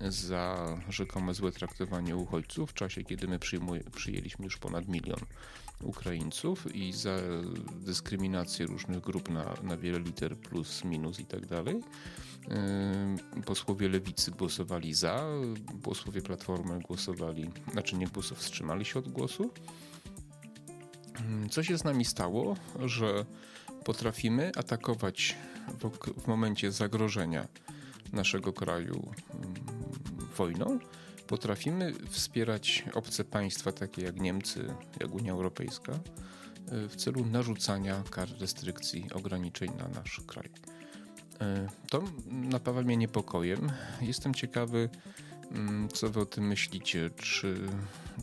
za 0.10 0.77
rzekome 0.89 1.34
złe 1.34 1.51
traktowanie 1.51 2.15
uchodźców 2.15 2.72
w 2.72 2.74
czasie, 2.74 3.03
kiedy 3.03 3.27
my 3.27 3.39
przyjęliśmy 3.96 4.46
już 4.46 4.58
ponad 4.58 4.88
milion 4.88 5.19
Ukraińców 5.84 6.75
i 6.75 6.93
za 6.93 7.17
dyskryminację 7.72 8.65
różnych 8.65 9.00
grup 9.00 9.29
na, 9.29 9.53
na 9.63 9.77
wiele 9.77 10.00
liter 10.00 10.38
plus, 10.38 10.84
minus 10.84 11.19
i 11.19 11.25
tak 11.25 11.46
dalej. 11.46 11.81
Posłowie 13.46 13.89
lewicy 13.89 14.31
głosowali 14.31 14.93
za, 14.93 15.25
posłowie 15.84 16.22
Platformy 16.22 16.79
głosowali, 16.79 17.51
znaczy 17.72 17.98
nie 17.98 18.08
głosów, 18.08 18.38
wstrzymali 18.38 18.86
się 18.86 19.00
od 19.00 19.08
głosu. 19.08 19.51
Co 21.51 21.63
się 21.63 21.77
z 21.77 21.84
nami 21.84 22.05
stało, 22.05 22.55
że 22.86 23.25
potrafimy 23.86 24.51
atakować 24.55 25.36
w, 25.79 26.22
w 26.22 26.27
momencie 26.27 26.72
zagrożenia 26.72 27.48
naszego 28.13 28.53
kraju 28.53 29.12
wojną, 30.39 30.79
potrafimy 31.27 31.93
wspierać 32.10 32.84
obce 32.93 33.24
państwa 33.24 33.72
takie 33.72 34.01
jak 34.01 34.19
Niemcy, 34.19 34.74
jak 35.00 35.13
Unia 35.13 35.31
Europejska 35.31 36.00
w 36.72 36.96
celu 36.96 37.25
narzucania 37.25 38.03
kar 38.12 38.29
restrykcji, 38.39 39.05
ograniczeń 39.13 39.72
na 39.77 39.88
nasz 39.88 40.22
kraj. 40.27 40.50
To 41.89 42.03
napawa 42.27 42.81
mnie 42.81 42.98
niepokojem. 42.98 43.72
Jestem 44.01 44.34
ciekawy, 44.34 44.89
mm, 45.51 45.89
co 45.89 46.10
wy 46.10 46.19
o 46.19 46.25
tym 46.25 46.48
myślicie. 46.48 47.10
Czy, 47.10 47.55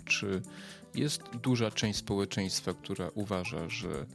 czy 0.05 0.43
jest 0.95 1.23
duża 1.43 1.71
część 1.71 1.99
społeczeństwa, 1.99 2.75
która 2.75 3.11
uważa, 3.15 3.69
że 3.69 4.07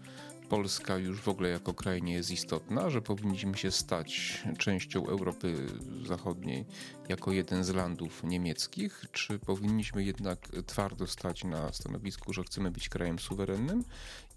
Polska 0.51 0.97
już 0.97 1.21
w 1.21 1.27
ogóle 1.27 1.49
jako 1.49 1.73
kraj 1.73 2.03
nie 2.03 2.13
jest 2.13 2.31
istotna, 2.31 2.89
że 2.89 3.01
powinniśmy 3.01 3.57
się 3.57 3.71
stać 3.71 4.41
częścią 4.57 5.07
Europy 5.07 5.67
Zachodniej 6.07 6.65
jako 7.09 7.31
jeden 7.31 7.63
z 7.63 7.69
landów 7.69 8.23
niemieckich, 8.23 9.05
czy 9.11 9.39
powinniśmy 9.39 10.03
jednak 10.03 10.39
twardo 10.65 11.07
stać 11.07 11.43
na 11.43 11.73
stanowisku, 11.73 12.33
że 12.33 12.43
chcemy 12.43 12.71
być 12.71 12.89
krajem 12.89 13.19
suwerennym 13.19 13.83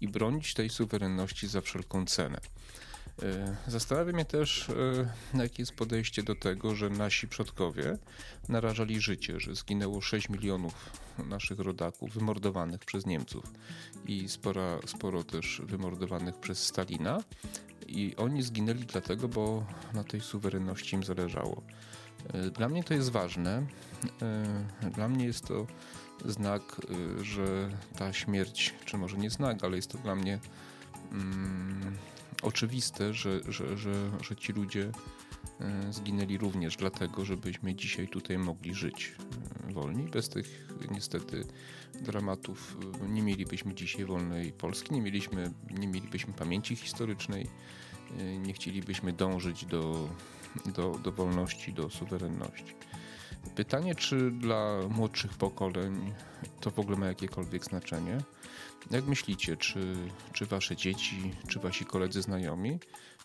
i 0.01 0.07
bronić 0.07 0.53
tej 0.53 0.69
suwerenności 0.69 1.47
za 1.47 1.61
wszelką 1.61 2.05
cenę. 2.05 2.39
E, 3.23 3.55
zastanawia 3.67 4.13
mnie 4.13 4.25
też, 4.25 4.69
e, 5.33 5.37
jakie 5.37 5.61
jest 5.61 5.73
podejście 5.73 6.23
do 6.23 6.35
tego, 6.35 6.75
że 6.75 6.89
nasi 6.89 7.27
przodkowie 7.27 7.97
narażali 8.49 9.01
życie, 9.01 9.39
że 9.39 9.55
zginęło 9.55 10.01
6 10.01 10.29
milionów 10.29 10.73
naszych 11.29 11.59
rodaków 11.59 12.13
wymordowanych 12.13 12.85
przez 12.85 13.05
Niemców 13.05 13.43
i 14.07 14.29
spora, 14.29 14.79
sporo 14.85 15.23
też 15.23 15.61
wymordowanych 15.65 16.35
przez 16.35 16.63
Stalina. 16.67 17.23
I 17.87 18.15
oni 18.15 18.43
zginęli 18.43 18.85
dlatego, 18.85 19.27
bo 19.27 19.65
na 19.93 20.03
tej 20.03 20.21
suwerenności 20.21 20.95
im 20.95 21.03
zależało. 21.03 21.61
E, 22.33 22.49
dla 22.49 22.69
mnie 22.69 22.83
to 22.83 22.93
jest 22.93 23.09
ważne. 23.09 23.65
Dla 24.95 25.07
mnie 25.07 25.25
jest 25.25 25.47
to 25.47 25.67
znak, 26.25 26.61
że 27.21 27.69
ta 27.97 28.13
śmierć, 28.13 28.73
czy 28.85 28.97
może 28.97 29.17
nie 29.17 29.29
znak, 29.29 29.63
ale 29.63 29.75
jest 29.75 29.91
to 29.91 29.97
dla 29.97 30.15
mnie. 30.15 30.39
Mm, 31.11 31.97
oczywiste, 32.41 33.13
że, 33.13 33.39
że, 33.47 33.77
że, 33.77 34.11
że 34.23 34.35
ci 34.35 34.53
ludzie 34.53 34.91
e, 35.59 35.93
zginęli 35.93 36.37
również 36.37 36.77
dlatego, 36.77 37.25
żebyśmy 37.25 37.75
dzisiaj 37.75 38.07
tutaj 38.07 38.37
mogli 38.37 38.73
żyć 38.73 39.15
e, 39.69 39.73
wolni. 39.73 40.03
Bez 40.03 40.29
tych 40.29 40.67
niestety 40.91 41.45
dramatów 42.01 42.77
e, 43.03 43.09
nie 43.09 43.21
mielibyśmy 43.21 43.73
dzisiaj 43.73 44.05
wolnej 44.05 44.51
Polski, 44.51 44.93
nie, 44.93 45.01
mieliśmy, 45.01 45.51
nie 45.71 45.87
mielibyśmy 45.87 46.33
pamięci 46.33 46.75
historycznej, 46.75 47.47
nie 48.39 48.53
chcielibyśmy 48.53 49.13
dążyć 49.13 49.65
do, 49.65 50.09
do, 50.65 50.91
do 50.91 51.11
wolności, 51.11 51.73
do 51.73 51.89
suwerenności. 51.89 52.75
Pytanie, 53.55 53.95
czy 53.95 54.31
dla 54.31 54.79
młodszych 54.89 55.33
pokoleń 55.33 56.13
to 56.61 56.71
w 56.71 56.79
ogóle 56.79 56.97
ma 56.97 57.07
jakiekolwiek 57.07 57.65
znaczenie? 57.65 58.17
Jak 58.91 59.05
myślicie, 59.05 59.57
czy, 59.57 59.95
czy 60.33 60.45
wasze 60.45 60.75
dzieci, 60.75 61.33
czy 61.47 61.59
wasi 61.59 61.85
koledzy 61.85 62.21
znajomi, 62.21 62.79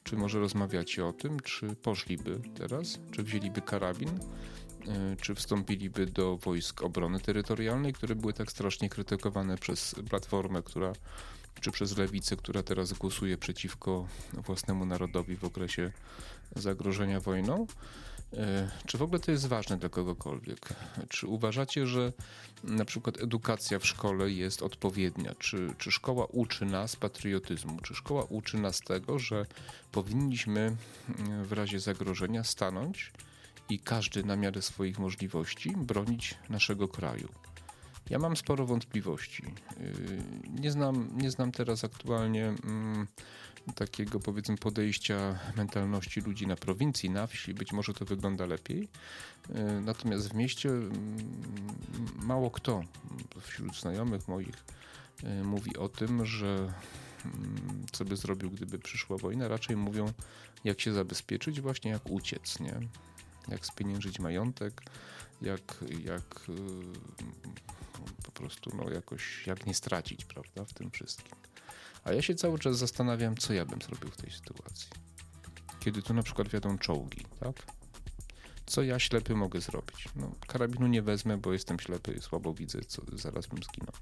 czy 0.05 0.17
może 0.17 0.39
rozmawiacie 0.39 1.07
o 1.07 1.13
tym, 1.13 1.41
czy 1.41 1.77
poszliby 1.77 2.41
teraz, 2.55 2.99
czy 3.11 3.23
wzięliby 3.23 3.63
karabin, 3.63 4.09
e, 4.09 5.17
czy 5.21 5.35
wstąpiliby 5.35 6.07
do 6.07 6.37
wojsk 6.37 6.83
obrony 6.83 7.21
terytorialnej, 7.21 7.93
które 7.93 8.15
były 8.15 8.33
tak 8.33 8.51
strasznie 8.51 8.89
krytykowane 8.89 9.59
przez 9.59 9.95
Platformę, 10.11 10.63
która, 10.63 10.93
czy 11.61 11.71
przez 11.71 11.99
Lewicę, 11.99 12.37
która 12.37 12.63
teraz 12.63 12.93
głosuje 12.93 13.39
przeciwko 13.39 14.07
własnemu 14.33 14.87
narodowi 14.87 15.37
w 15.37 15.45
okresie 15.45 15.93
zagrożenia 16.57 17.21
wojną? 17.21 17.67
E, 18.37 18.71
czy 18.87 18.99
w 18.99 19.03
ogóle 19.03 19.21
to 19.21 19.31
jest 19.31 19.47
ważne 19.47 19.77
dla 19.77 19.89
kogokolwiek? 19.89 20.69
Czy 21.09 21.27
uważacie, 21.27 21.87
że 21.87 22.13
na 22.65 22.85
przykład 22.85 23.23
edukacja 23.23 23.79
w 23.79 23.87
szkole 23.87 24.31
jest 24.31 24.63
odpowiednia? 24.63 25.35
Czy, 25.39 25.75
czy 25.79 25.91
szkoła 25.91 26.27
uczy 26.27 26.65
nas 26.65 26.97
patriotyzmu? 26.97 27.81
Czy 27.81 27.95
szkoła 27.95 28.25
uczy 28.25 28.57
nas 28.57 28.81
tego, 28.81 29.19
że 29.19 29.47
powinniśmy 29.93 30.77
mm, 31.19 31.45
w 31.45 31.53
razie 31.53 31.81
zagrożenia 31.81 32.45
stanąć 32.45 33.13
i 33.69 33.79
każdy 33.79 34.25
na 34.25 34.37
miarę 34.37 34.63
swoich 34.63 34.99
możliwości 34.99 35.75
bronić 35.77 36.35
naszego 36.49 36.89
kraju? 36.89 37.29
Ja 38.11 38.19
mam 38.19 38.37
sporo 38.37 38.67
wątpliwości. 38.67 39.45
Y, 39.81 40.23
nie 40.61 40.71
znam, 40.71 41.09
nie 41.17 41.31
znam 41.31 41.53
teraz 41.53 41.85
aktualnie 41.85 42.45
mm, 42.65 43.07
takiego 43.75 44.21
powiedzmy 44.21 44.57
podejścia 44.57 45.39
mentalności 45.57 46.21
ludzi 46.21 46.47
na 46.47 46.57
prowincji, 46.57 47.11
na 47.11 47.27
wsi. 47.27 47.55
Być 47.55 47.73
może 47.73 47.95
to 47.95 48.05
wygląda 48.05 48.47
lepiej. 48.47 48.89
Y, 49.51 49.81
natomiast 49.81 50.29
w 50.29 50.35
mieście 50.35 50.71
mało 52.23 52.51
kto 52.51 52.83
wśród 53.41 53.77
znajomych 53.81 54.29
moich 54.29 54.65
y, 55.25 55.45
mówi 55.45 55.77
o 55.77 55.89
tym, 55.89 56.27
że 56.27 56.73
mm, 57.25 57.87
co 57.93 58.05
by 58.05 58.17
zrobił, 58.17 58.51
gdyby 58.51 58.79
przyszła 58.79 59.17
wojna. 59.17 59.49
Raczej 59.49 59.77
mówią, 59.77 60.13
jak 60.65 60.81
się 60.81 60.93
zabezpieczyć, 60.93 61.61
właśnie 61.61 61.91
jak 61.91 62.11
uciec, 62.11 62.61
nie? 62.61 62.81
Jak 63.49 63.67
spieniężyć 63.67 64.19
majątek, 64.19 64.83
jak, 65.43 65.85
jak 66.05 66.47
po 68.25 68.33
prostu 68.33 68.71
no, 68.77 68.91
jakoś, 68.91 69.47
jak 69.47 69.67
nie 69.67 69.75
stracić, 69.75 70.25
prawda, 70.25 70.65
w 70.65 70.73
tym 70.73 70.91
wszystkim. 70.91 71.35
A 72.05 72.13
ja 72.13 72.23
się 72.23 72.35
cały 72.35 72.59
czas 72.59 72.79
zastanawiam, 72.79 73.37
co 73.37 73.53
ja 73.53 73.65
bym 73.65 73.83
zrobił 73.83 74.11
w 74.11 74.17
tej 74.17 74.31
sytuacji. 74.31 74.89
Kiedy 75.81 76.03
tu 76.03 76.15
na 76.15 76.23
przykład 76.23 76.49
wiadą 76.49 76.79
czołgi, 76.79 77.27
tak? 77.41 77.67
Co 78.67 78.83
ja 78.83 78.99
ślepy 78.99 79.35
mogę 79.35 79.61
zrobić? 79.61 80.09
No, 80.17 80.33
karabinu 80.47 80.87
nie 80.87 81.03
wezmę, 81.03 81.39
bo 81.39 81.53
jestem 81.53 81.81
ślepy 81.81 82.13
i 82.13 82.21
słabo 82.21 82.55
widzę, 82.55 82.81
co 82.81 83.03
zaraz 83.13 83.47
bym 83.47 83.63
zginął. 83.63 83.95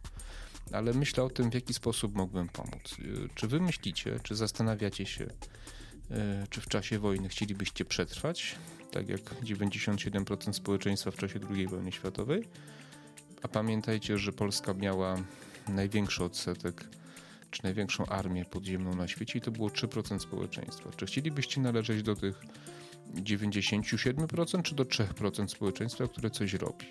Ale 0.73 0.95
myślę 0.95 1.25
o 1.25 1.31
tym, 1.31 1.51
w 1.51 1.55
jaki 1.55 1.75
sposób 1.75 2.15
mógłbym 2.15 2.49
pomóc. 2.49 2.97
Y, 2.99 3.29
czy 3.35 3.49
wy 3.49 3.61
myślicie, 3.61 4.21
czy 4.23 4.35
zastanawiacie 4.35 5.07
się, 5.07 5.25
y, 5.25 5.31
czy 6.51 6.61
w 6.61 6.69
czasie 6.69 6.99
wojny 6.99 7.29
chcielibyście 7.29 7.85
przetrwać, 7.85 8.57
tak 8.91 9.09
jak 9.09 9.21
97% 9.43 10.53
społeczeństwa 10.53 11.11
w 11.11 11.17
czasie 11.17 11.41
II 11.51 11.67
wojny 11.67 11.93
światowej? 11.93 12.49
A 13.43 13.49
pamiętajcie, 13.49 14.19
że 14.19 14.33
Polska 14.33 14.75
miała 14.75 15.17
największy 15.69 16.25
odsetek, 16.25 16.85
czy 17.51 17.65
największą 17.65 18.07
armię 18.07 18.45
podziemną 18.45 18.95
na 18.95 19.09
świecie 19.09 19.39
i 19.39 19.43
to 19.43 19.51
było 19.51 19.69
3% 19.69 20.19
społeczeństwa. 20.19 20.91
Czy 20.97 21.07
chcielibyście 21.07 21.61
należeć 21.61 22.03
do 22.03 22.15
tych 22.15 22.43
97% 23.15 24.63
czy 24.63 24.75
do 24.75 24.85
3% 24.85 25.49
społeczeństwa, 25.49 26.09
które 26.09 26.31
coś 26.31 26.55
robi? 26.55 26.87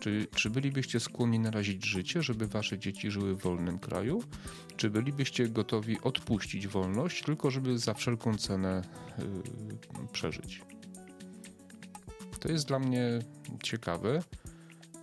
Czy, 0.00 0.26
czy 0.34 0.50
bylibyście 0.50 1.00
skłonni 1.00 1.38
narazić 1.38 1.86
życie, 1.86 2.22
żeby 2.22 2.46
wasze 2.46 2.78
dzieci 2.78 3.10
żyły 3.10 3.34
w 3.34 3.42
wolnym 3.42 3.78
kraju? 3.78 4.22
Czy 4.76 4.90
bylibyście 4.90 5.48
gotowi 5.48 6.00
odpuścić 6.00 6.68
wolność, 6.68 7.22
tylko 7.22 7.50
żeby 7.50 7.78
za 7.78 7.94
wszelką 7.94 8.34
cenę 8.34 8.82
yy, 9.18 10.08
przeżyć? 10.12 10.62
To 12.40 12.48
jest 12.48 12.68
dla 12.68 12.78
mnie 12.78 13.18
ciekawe. 13.62 14.22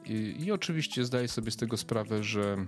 I, 0.06 0.36
I, 0.46 0.52
oczywiście 0.52 1.06
zdaję 1.06 1.28
sobie 1.28 1.52
z 1.52 1.56
tego 1.56 1.78
sprawę, 1.78 2.24
że 2.24 2.66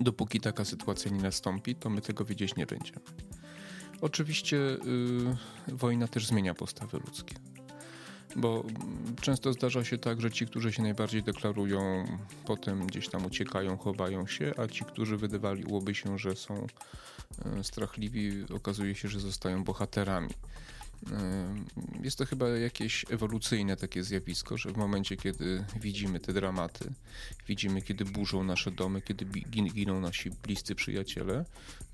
dopóki 0.00 0.40
taka 0.40 0.64
sytuacja 0.64 1.10
nie 1.10 1.22
nastąpi, 1.22 1.74
to 1.74 1.90
my 1.90 2.00
tego 2.00 2.24
wiedzieć 2.24 2.56
nie 2.56 2.66
będziemy. 2.66 3.00
Oczywiście 4.00 4.56
yy, 4.56 5.76
wojna 5.76 6.08
też 6.08 6.26
zmienia 6.26 6.54
postawy 6.54 6.98
ludzkie. 6.98 7.34
Bo 8.36 8.64
często 9.20 9.52
zdarza 9.52 9.84
się 9.84 9.98
tak, 9.98 10.20
że 10.20 10.30
ci, 10.30 10.46
którzy 10.46 10.72
się 10.72 10.82
najbardziej 10.82 11.22
deklarują, 11.22 12.04
potem 12.44 12.86
gdzieś 12.86 13.08
tam 13.08 13.26
uciekają, 13.26 13.76
chowają 13.76 14.26
się, 14.26 14.52
a 14.56 14.66
ci, 14.66 14.84
którzy 14.84 15.16
wydawaliłoby 15.16 15.94
się, 15.94 16.18
że 16.18 16.36
są 16.36 16.66
y, 17.60 17.64
strachliwi, 17.64 18.44
okazuje 18.54 18.94
się, 18.94 19.08
że 19.08 19.20
zostają 19.20 19.64
bohaterami. 19.64 20.30
Jest 22.02 22.18
to 22.18 22.26
chyba 22.26 22.48
jakieś 22.48 23.04
ewolucyjne 23.10 23.76
takie 23.76 24.04
zjawisko, 24.04 24.56
że 24.56 24.70
w 24.70 24.76
momencie, 24.76 25.16
kiedy 25.16 25.64
widzimy 25.80 26.20
te 26.20 26.32
dramaty, 26.32 26.92
widzimy, 27.48 27.82
kiedy 27.82 28.04
burzą 28.04 28.44
nasze 28.44 28.70
domy, 28.70 29.02
kiedy 29.02 29.24
giną 29.24 30.00
nasi 30.00 30.30
bliscy 30.30 30.74
przyjaciele, 30.74 31.44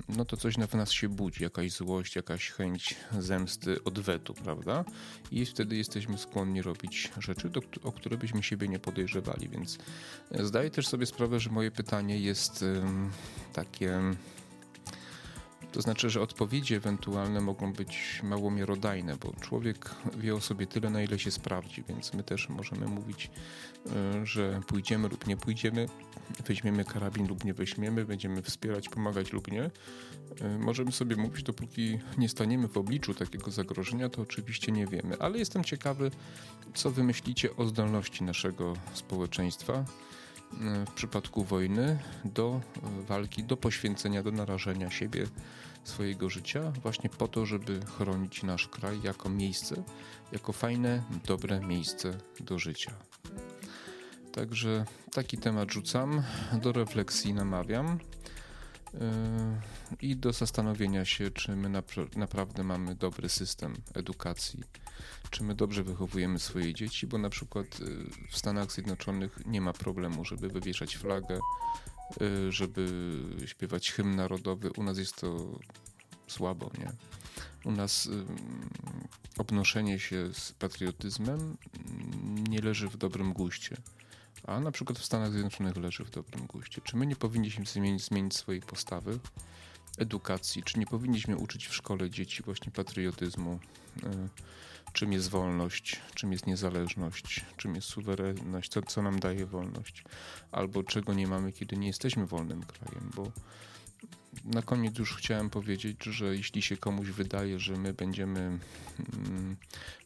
no 0.09 0.25
to 0.25 0.37
coś 0.37 0.55
w 0.55 0.75
nas 0.75 0.93
się 0.93 1.09
budzi, 1.09 1.43
jakaś 1.43 1.73
złość, 1.73 2.17
jakaś 2.17 2.51
chęć 2.51 2.97
zemsty, 3.19 3.85
odwetu, 3.85 4.35
prawda? 4.35 4.85
I 5.31 5.47
wtedy 5.47 5.77
jesteśmy 5.77 6.19
skłonni 6.19 6.63
robić 6.63 7.11
rzeczy, 7.19 7.51
do, 7.51 7.61
o 7.83 7.93
które 7.93 8.17
byśmy 8.17 8.43
siebie 8.43 8.69
nie 8.69 8.79
podejrzewali, 8.79 9.49
więc 9.49 9.79
e, 10.31 10.45
zdaję 10.45 10.71
też 10.71 10.89
sobie 10.89 11.07
sprawę, 11.07 11.41
że 11.41 11.51
moje 11.51 11.71
pytanie 11.71 12.19
jest 12.19 12.65
takie 13.53 14.01
to 15.79 15.83
znaczy, 15.83 16.11
że 16.11 16.21
odpowiedzi 16.21 16.75
ewentualne 16.75 17.41
mogą 17.41 17.73
być 17.73 18.21
mało 18.23 18.51
miarodajne, 18.51 19.17
bo 19.17 19.33
człowiek 19.41 19.91
wie 20.17 20.35
o 20.35 20.41
sobie 20.41 20.67
tyle, 20.67 20.91
na 20.91 21.03
ile 21.03 21.19
się 21.19 21.31
sprawdzi, 21.31 21.85
więc 21.89 22.15
my 22.15 22.23
też 22.23 22.49
możemy 22.49 22.87
mówić, 22.87 23.31
e, 23.87 24.27
że 24.27 24.61
pójdziemy 24.67 25.09
lub 25.09 25.27
nie 25.27 25.37
pójdziemy, 25.37 25.89
weźmiemy 26.47 26.85
karabin 26.85 27.29
lub 27.29 27.45
nie 27.45 27.55
weźmiemy, 27.55 28.05
będziemy 28.05 28.43
wspierać, 28.43 28.89
pomagać 28.89 29.33
lub 29.33 29.53
nie. 29.53 29.71
E, 30.41 30.59
możemy 30.59 30.93
sobie 30.93 31.17
mówić, 31.17 31.43
dopóki 31.43 31.99
nie 32.19 32.29
staniemy 32.29 32.69
w 32.69 32.77
obliczu 32.77 33.15
takiego 33.15 33.51
zagrożenia, 33.51 34.09
to 34.09 34.23
oczywiście 34.23 34.73
nie 34.73 34.87
wiemy, 34.87 35.17
ale 35.19 35.39
jestem 35.39 35.65
ciekawy, 35.65 36.11
co 36.75 36.91
wy 36.91 37.05
myślicie 37.05 37.57
o 37.57 37.67
zdolności 37.67 38.25
naszego 38.25 38.77
społeczeństwa 38.95 39.85
w 40.87 40.93
przypadku 40.95 41.45
wojny 41.45 41.99
do 42.25 42.61
walki, 43.09 43.45
do 43.45 43.57
poświęcenia, 43.57 44.23
do 44.23 44.33
narażenia 44.33 44.91
siebie, 44.91 45.27
swojego 45.89 46.31
życia, 46.31 46.73
właśnie 46.83 47.11
po 47.11 47.29
to, 47.29 47.47
żeby 47.47 47.81
chronić 47.87 48.43
nasz 48.43 48.69
kraj 48.69 49.03
jako 49.03 49.29
miejsce, 49.29 49.83
jako 50.33 50.53
fajne, 50.53 51.03
dobre 51.27 51.61
miejsce 51.61 52.19
do 52.41 52.59
życia. 52.59 52.93
Także 54.33 54.85
taki 55.13 55.39
temat 55.39 55.73
rzucam, 55.73 56.23
do 56.63 56.73
refleksji 56.73 57.35
namawiam. 57.35 57.99
Yy, 58.95 59.01
i 60.01 60.17
do 60.17 60.33
zastanowienia 60.33 61.05
się, 61.05 61.31
czy 61.31 61.57
my 61.57 61.83
naprawdę 62.17 62.65
mamy 62.65 62.95
dobry 62.95 63.29
system 63.29 63.75
edukacji, 63.95 64.61
czy 65.31 65.45
my 65.45 65.55
dobrze 65.55 65.85
wychowujemy 65.85 66.39
swoje 66.39 66.75
dzieci, 66.75 67.07
bo 67.07 67.19
na 67.19 67.31
przykład 67.31 67.81
yy, 67.81 67.87
w 68.31 68.39
Stanach 68.39 68.73
Zjednoczonych 68.73 69.39
nie 69.47 69.61
ma 69.61 69.73
problemu, 69.73 70.25
żeby 70.25 70.49
wywieszać 70.49 70.97
flagę, 70.97 71.39
żeby 72.49 72.89
śpiewać 73.47 73.93
hymn 73.93 74.17
narodowy. 74.17 74.71
U 74.77 74.83
nas 74.83 74.99
jest 74.99 75.17
to 75.17 75.59
słabo, 76.27 76.71
nie? 76.79 76.93
U 77.65 77.73
nas 77.73 78.09
obnoszenie 79.39 79.99
się 79.99 80.35
z 80.35 80.53
patriotyzmem 80.53 81.57
nie 82.49 82.61
leży 82.61 82.89
w 82.89 82.97
dobrym 82.97 83.33
guście 83.33 83.77
a 84.49 84.61
na 84.61 84.71
przykład 84.71 84.99
w 84.99 85.05
Stanach 85.05 85.33
Zjednoczonych 85.33 85.77
leży 85.77 86.05
w 86.05 86.11
dobrym 86.11 86.47
guście. 86.47 86.81
Czy 86.85 86.97
my 86.97 87.07
nie 87.07 87.17
powinniśmy 87.17 87.65
zmienić, 87.65 88.05
zmienić 88.05 88.37
swojej 88.37 88.63
postawy, 88.63 89.19
edukacji, 89.99 90.63
czy 90.63 90.79
nie 90.79 90.87
powinniśmy 90.87 91.37
uczyć 91.37 91.67
w 91.67 91.75
szkole 91.75 92.11
dzieci 92.11 92.43
właśnie 92.43 92.73
patriotyzmu, 92.73 93.59
y, 93.97 94.29
czym 94.93 95.13
jest 95.13 95.29
wolność, 95.29 96.01
czym 96.15 96.33
jest 96.33 96.47
niezależność, 96.47 97.45
czym 97.57 97.75
jest 97.75 97.89
suwerenność, 97.89 98.71
co, 98.71 98.83
co 98.83 99.03
nam 99.03 99.21
daje 99.21 99.47
wolność, 99.47 100.05
albo 100.53 100.83
czego 100.83 101.15
nie 101.15 101.27
mamy, 101.27 101.53
kiedy 101.53 101.77
nie 101.77 101.87
jesteśmy 101.87 102.27
wolnym 102.27 102.63
krajem, 102.63 103.11
bo 103.17 103.33
na 104.45 104.63
koniec 104.63 104.99
już 104.99 105.15
chciałem 105.17 105.51
powiedzieć, 105.51 106.05
że 106.05 106.37
jeśli 106.37 106.63
się 106.63 106.77
komuś 106.77 107.09
wydaje, 107.09 107.59
że 107.59 107.77
my 107.77 107.95
będziemy 107.95 108.41
mm, 108.41 109.57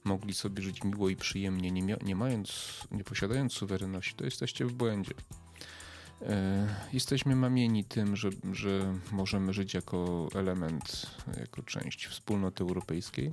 mogli 0.04 0.34
sobie 0.34 0.62
żyć 0.62 0.84
miło 0.84 1.08
i 1.08 1.16
przyjemnie, 1.16 1.70
nie, 1.70 1.96
nie 2.02 2.16
mając, 2.16 2.80
nie 2.90 3.04
posiadając 3.04 3.52
suwerenności, 3.52 4.14
to 4.14 4.24
jesteście 4.24 4.66
w 4.66 4.72
błędzie. 4.72 5.14
E, 6.22 6.68
jesteśmy 6.92 7.36
mamieni 7.36 7.84
tym, 7.84 8.16
że, 8.16 8.30
że 8.52 8.94
możemy 9.12 9.52
żyć 9.52 9.74
jako 9.74 10.28
element, 10.34 11.06
jako 11.40 11.62
część 11.62 12.06
wspólnoty 12.06 12.62
europejskiej. 12.62 13.30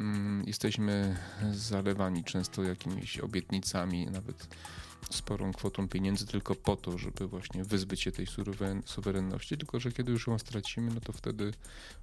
Mm, 0.00 0.44
jesteśmy 0.46 1.16
zalewani 1.52 2.24
często 2.24 2.62
jakimiś 2.62 3.18
obietnicami, 3.18 4.06
nawet 4.06 4.48
sporą 5.10 5.52
kwotą 5.52 5.88
pieniędzy 5.88 6.26
tylko 6.26 6.54
po 6.54 6.76
to, 6.76 6.98
żeby 6.98 7.26
właśnie 7.26 7.64
wyzbyć 7.64 8.00
się 8.00 8.12
tej 8.12 8.26
suwerenności, 8.84 9.58
tylko 9.58 9.80
że 9.80 9.92
kiedy 9.92 10.12
już 10.12 10.26
ją 10.26 10.38
stracimy, 10.38 10.90
no 10.94 11.00
to 11.00 11.12
wtedy 11.12 11.52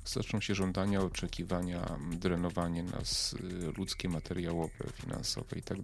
zaczną 0.05 0.41
się 0.41 0.55
żądania, 0.55 1.01
oczekiwania, 1.01 1.99
drenowanie 2.11 2.83
nas 2.83 3.33
y, 3.33 3.71
ludzkie, 3.77 4.09
materiałowe, 4.09 4.85
finansowe 4.93 5.57
i 5.59 5.61
tak. 5.61 5.77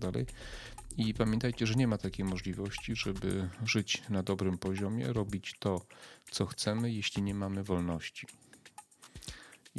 I 0.98 1.14
pamiętajcie, 1.14 1.68
że 1.68 1.74
nie 1.74 1.88
ma 1.88 1.98
takiej 1.98 2.26
możliwości, 2.26 2.96
żeby 2.96 3.50
żyć 3.66 4.04
na 4.10 4.24
dobrym 4.24 4.58
poziomie, 4.58 5.14
robić 5.14 5.56
to, 5.60 5.86
co 6.32 6.46
chcemy, 6.46 6.92
jeśli 6.92 7.24
nie 7.24 7.34
mamy 7.34 7.64
wolności. 7.64 8.28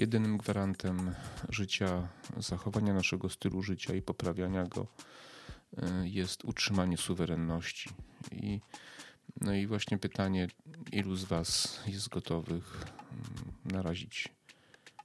Jedynym 0.01 0.39
gwarantem 0.39 1.15
życia, 1.49 2.09
zachowania 2.37 2.95
naszego 2.95 3.29
stylu 3.29 3.63
życia 3.63 3.95
i 3.95 4.03
poprawiania 4.03 4.65
go 4.65 4.87
E, 5.79 6.09
jest 6.09 6.45
utrzymanie 6.45 6.97
suwerenności. 6.97 7.91
I, 8.33 8.61
no 9.41 9.55
i 9.55 9.67
właśnie 9.67 9.99
pytanie, 9.99 10.49
ilu 10.93 11.17
z 11.17 11.25
Was 11.25 11.81
jest 11.87 12.09
gotowych 12.09 12.83
mm, 13.13 13.53
narazić 13.65 14.29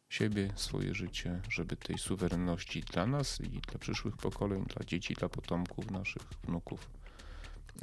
siebie, 0.10 0.54
swoje 0.56 0.96
życie, 0.96 1.42
żeby 1.50 1.76
tej 1.76 1.98
suwerenności 1.98 2.82
dla 2.82 3.08
nas 3.08 3.42
i 3.42 3.50
dla 3.50 3.80
przyszłych 3.80 4.18
pokoleń, 4.18 4.66
dla 4.66 4.86
dzieci, 4.86 5.14
dla 5.14 5.30
potomków 5.30 5.92
naszych, 5.92 6.24
wnuków, 6.44 6.90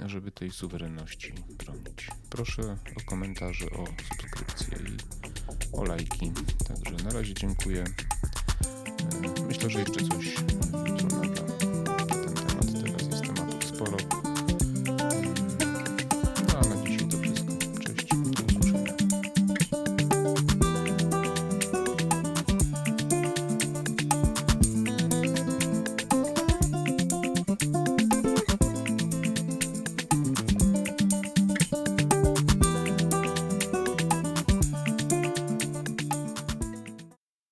żeby 0.07 0.31
tej 0.31 0.51
suwerenności 0.51 1.33
bronić. 1.59 2.09
Proszę 2.31 2.77
o 2.97 3.11
komentarze, 3.11 3.67
o 3.67 3.85
subskrypcję 3.87 4.79
i 4.79 5.22
o 5.73 5.85
lajki. 5.85 6.33
Także 6.69 7.05
na 7.05 7.11
razie 7.11 7.35
dziękuję. 7.35 7.85
E, 9.39 9.43
myślę, 9.47 9.71
że 9.71 9.79
jeszcze 9.79 10.01
coś, 10.01 10.35
co 11.01 11.07
nadam. 11.17 11.47
Follow. 13.79 14.22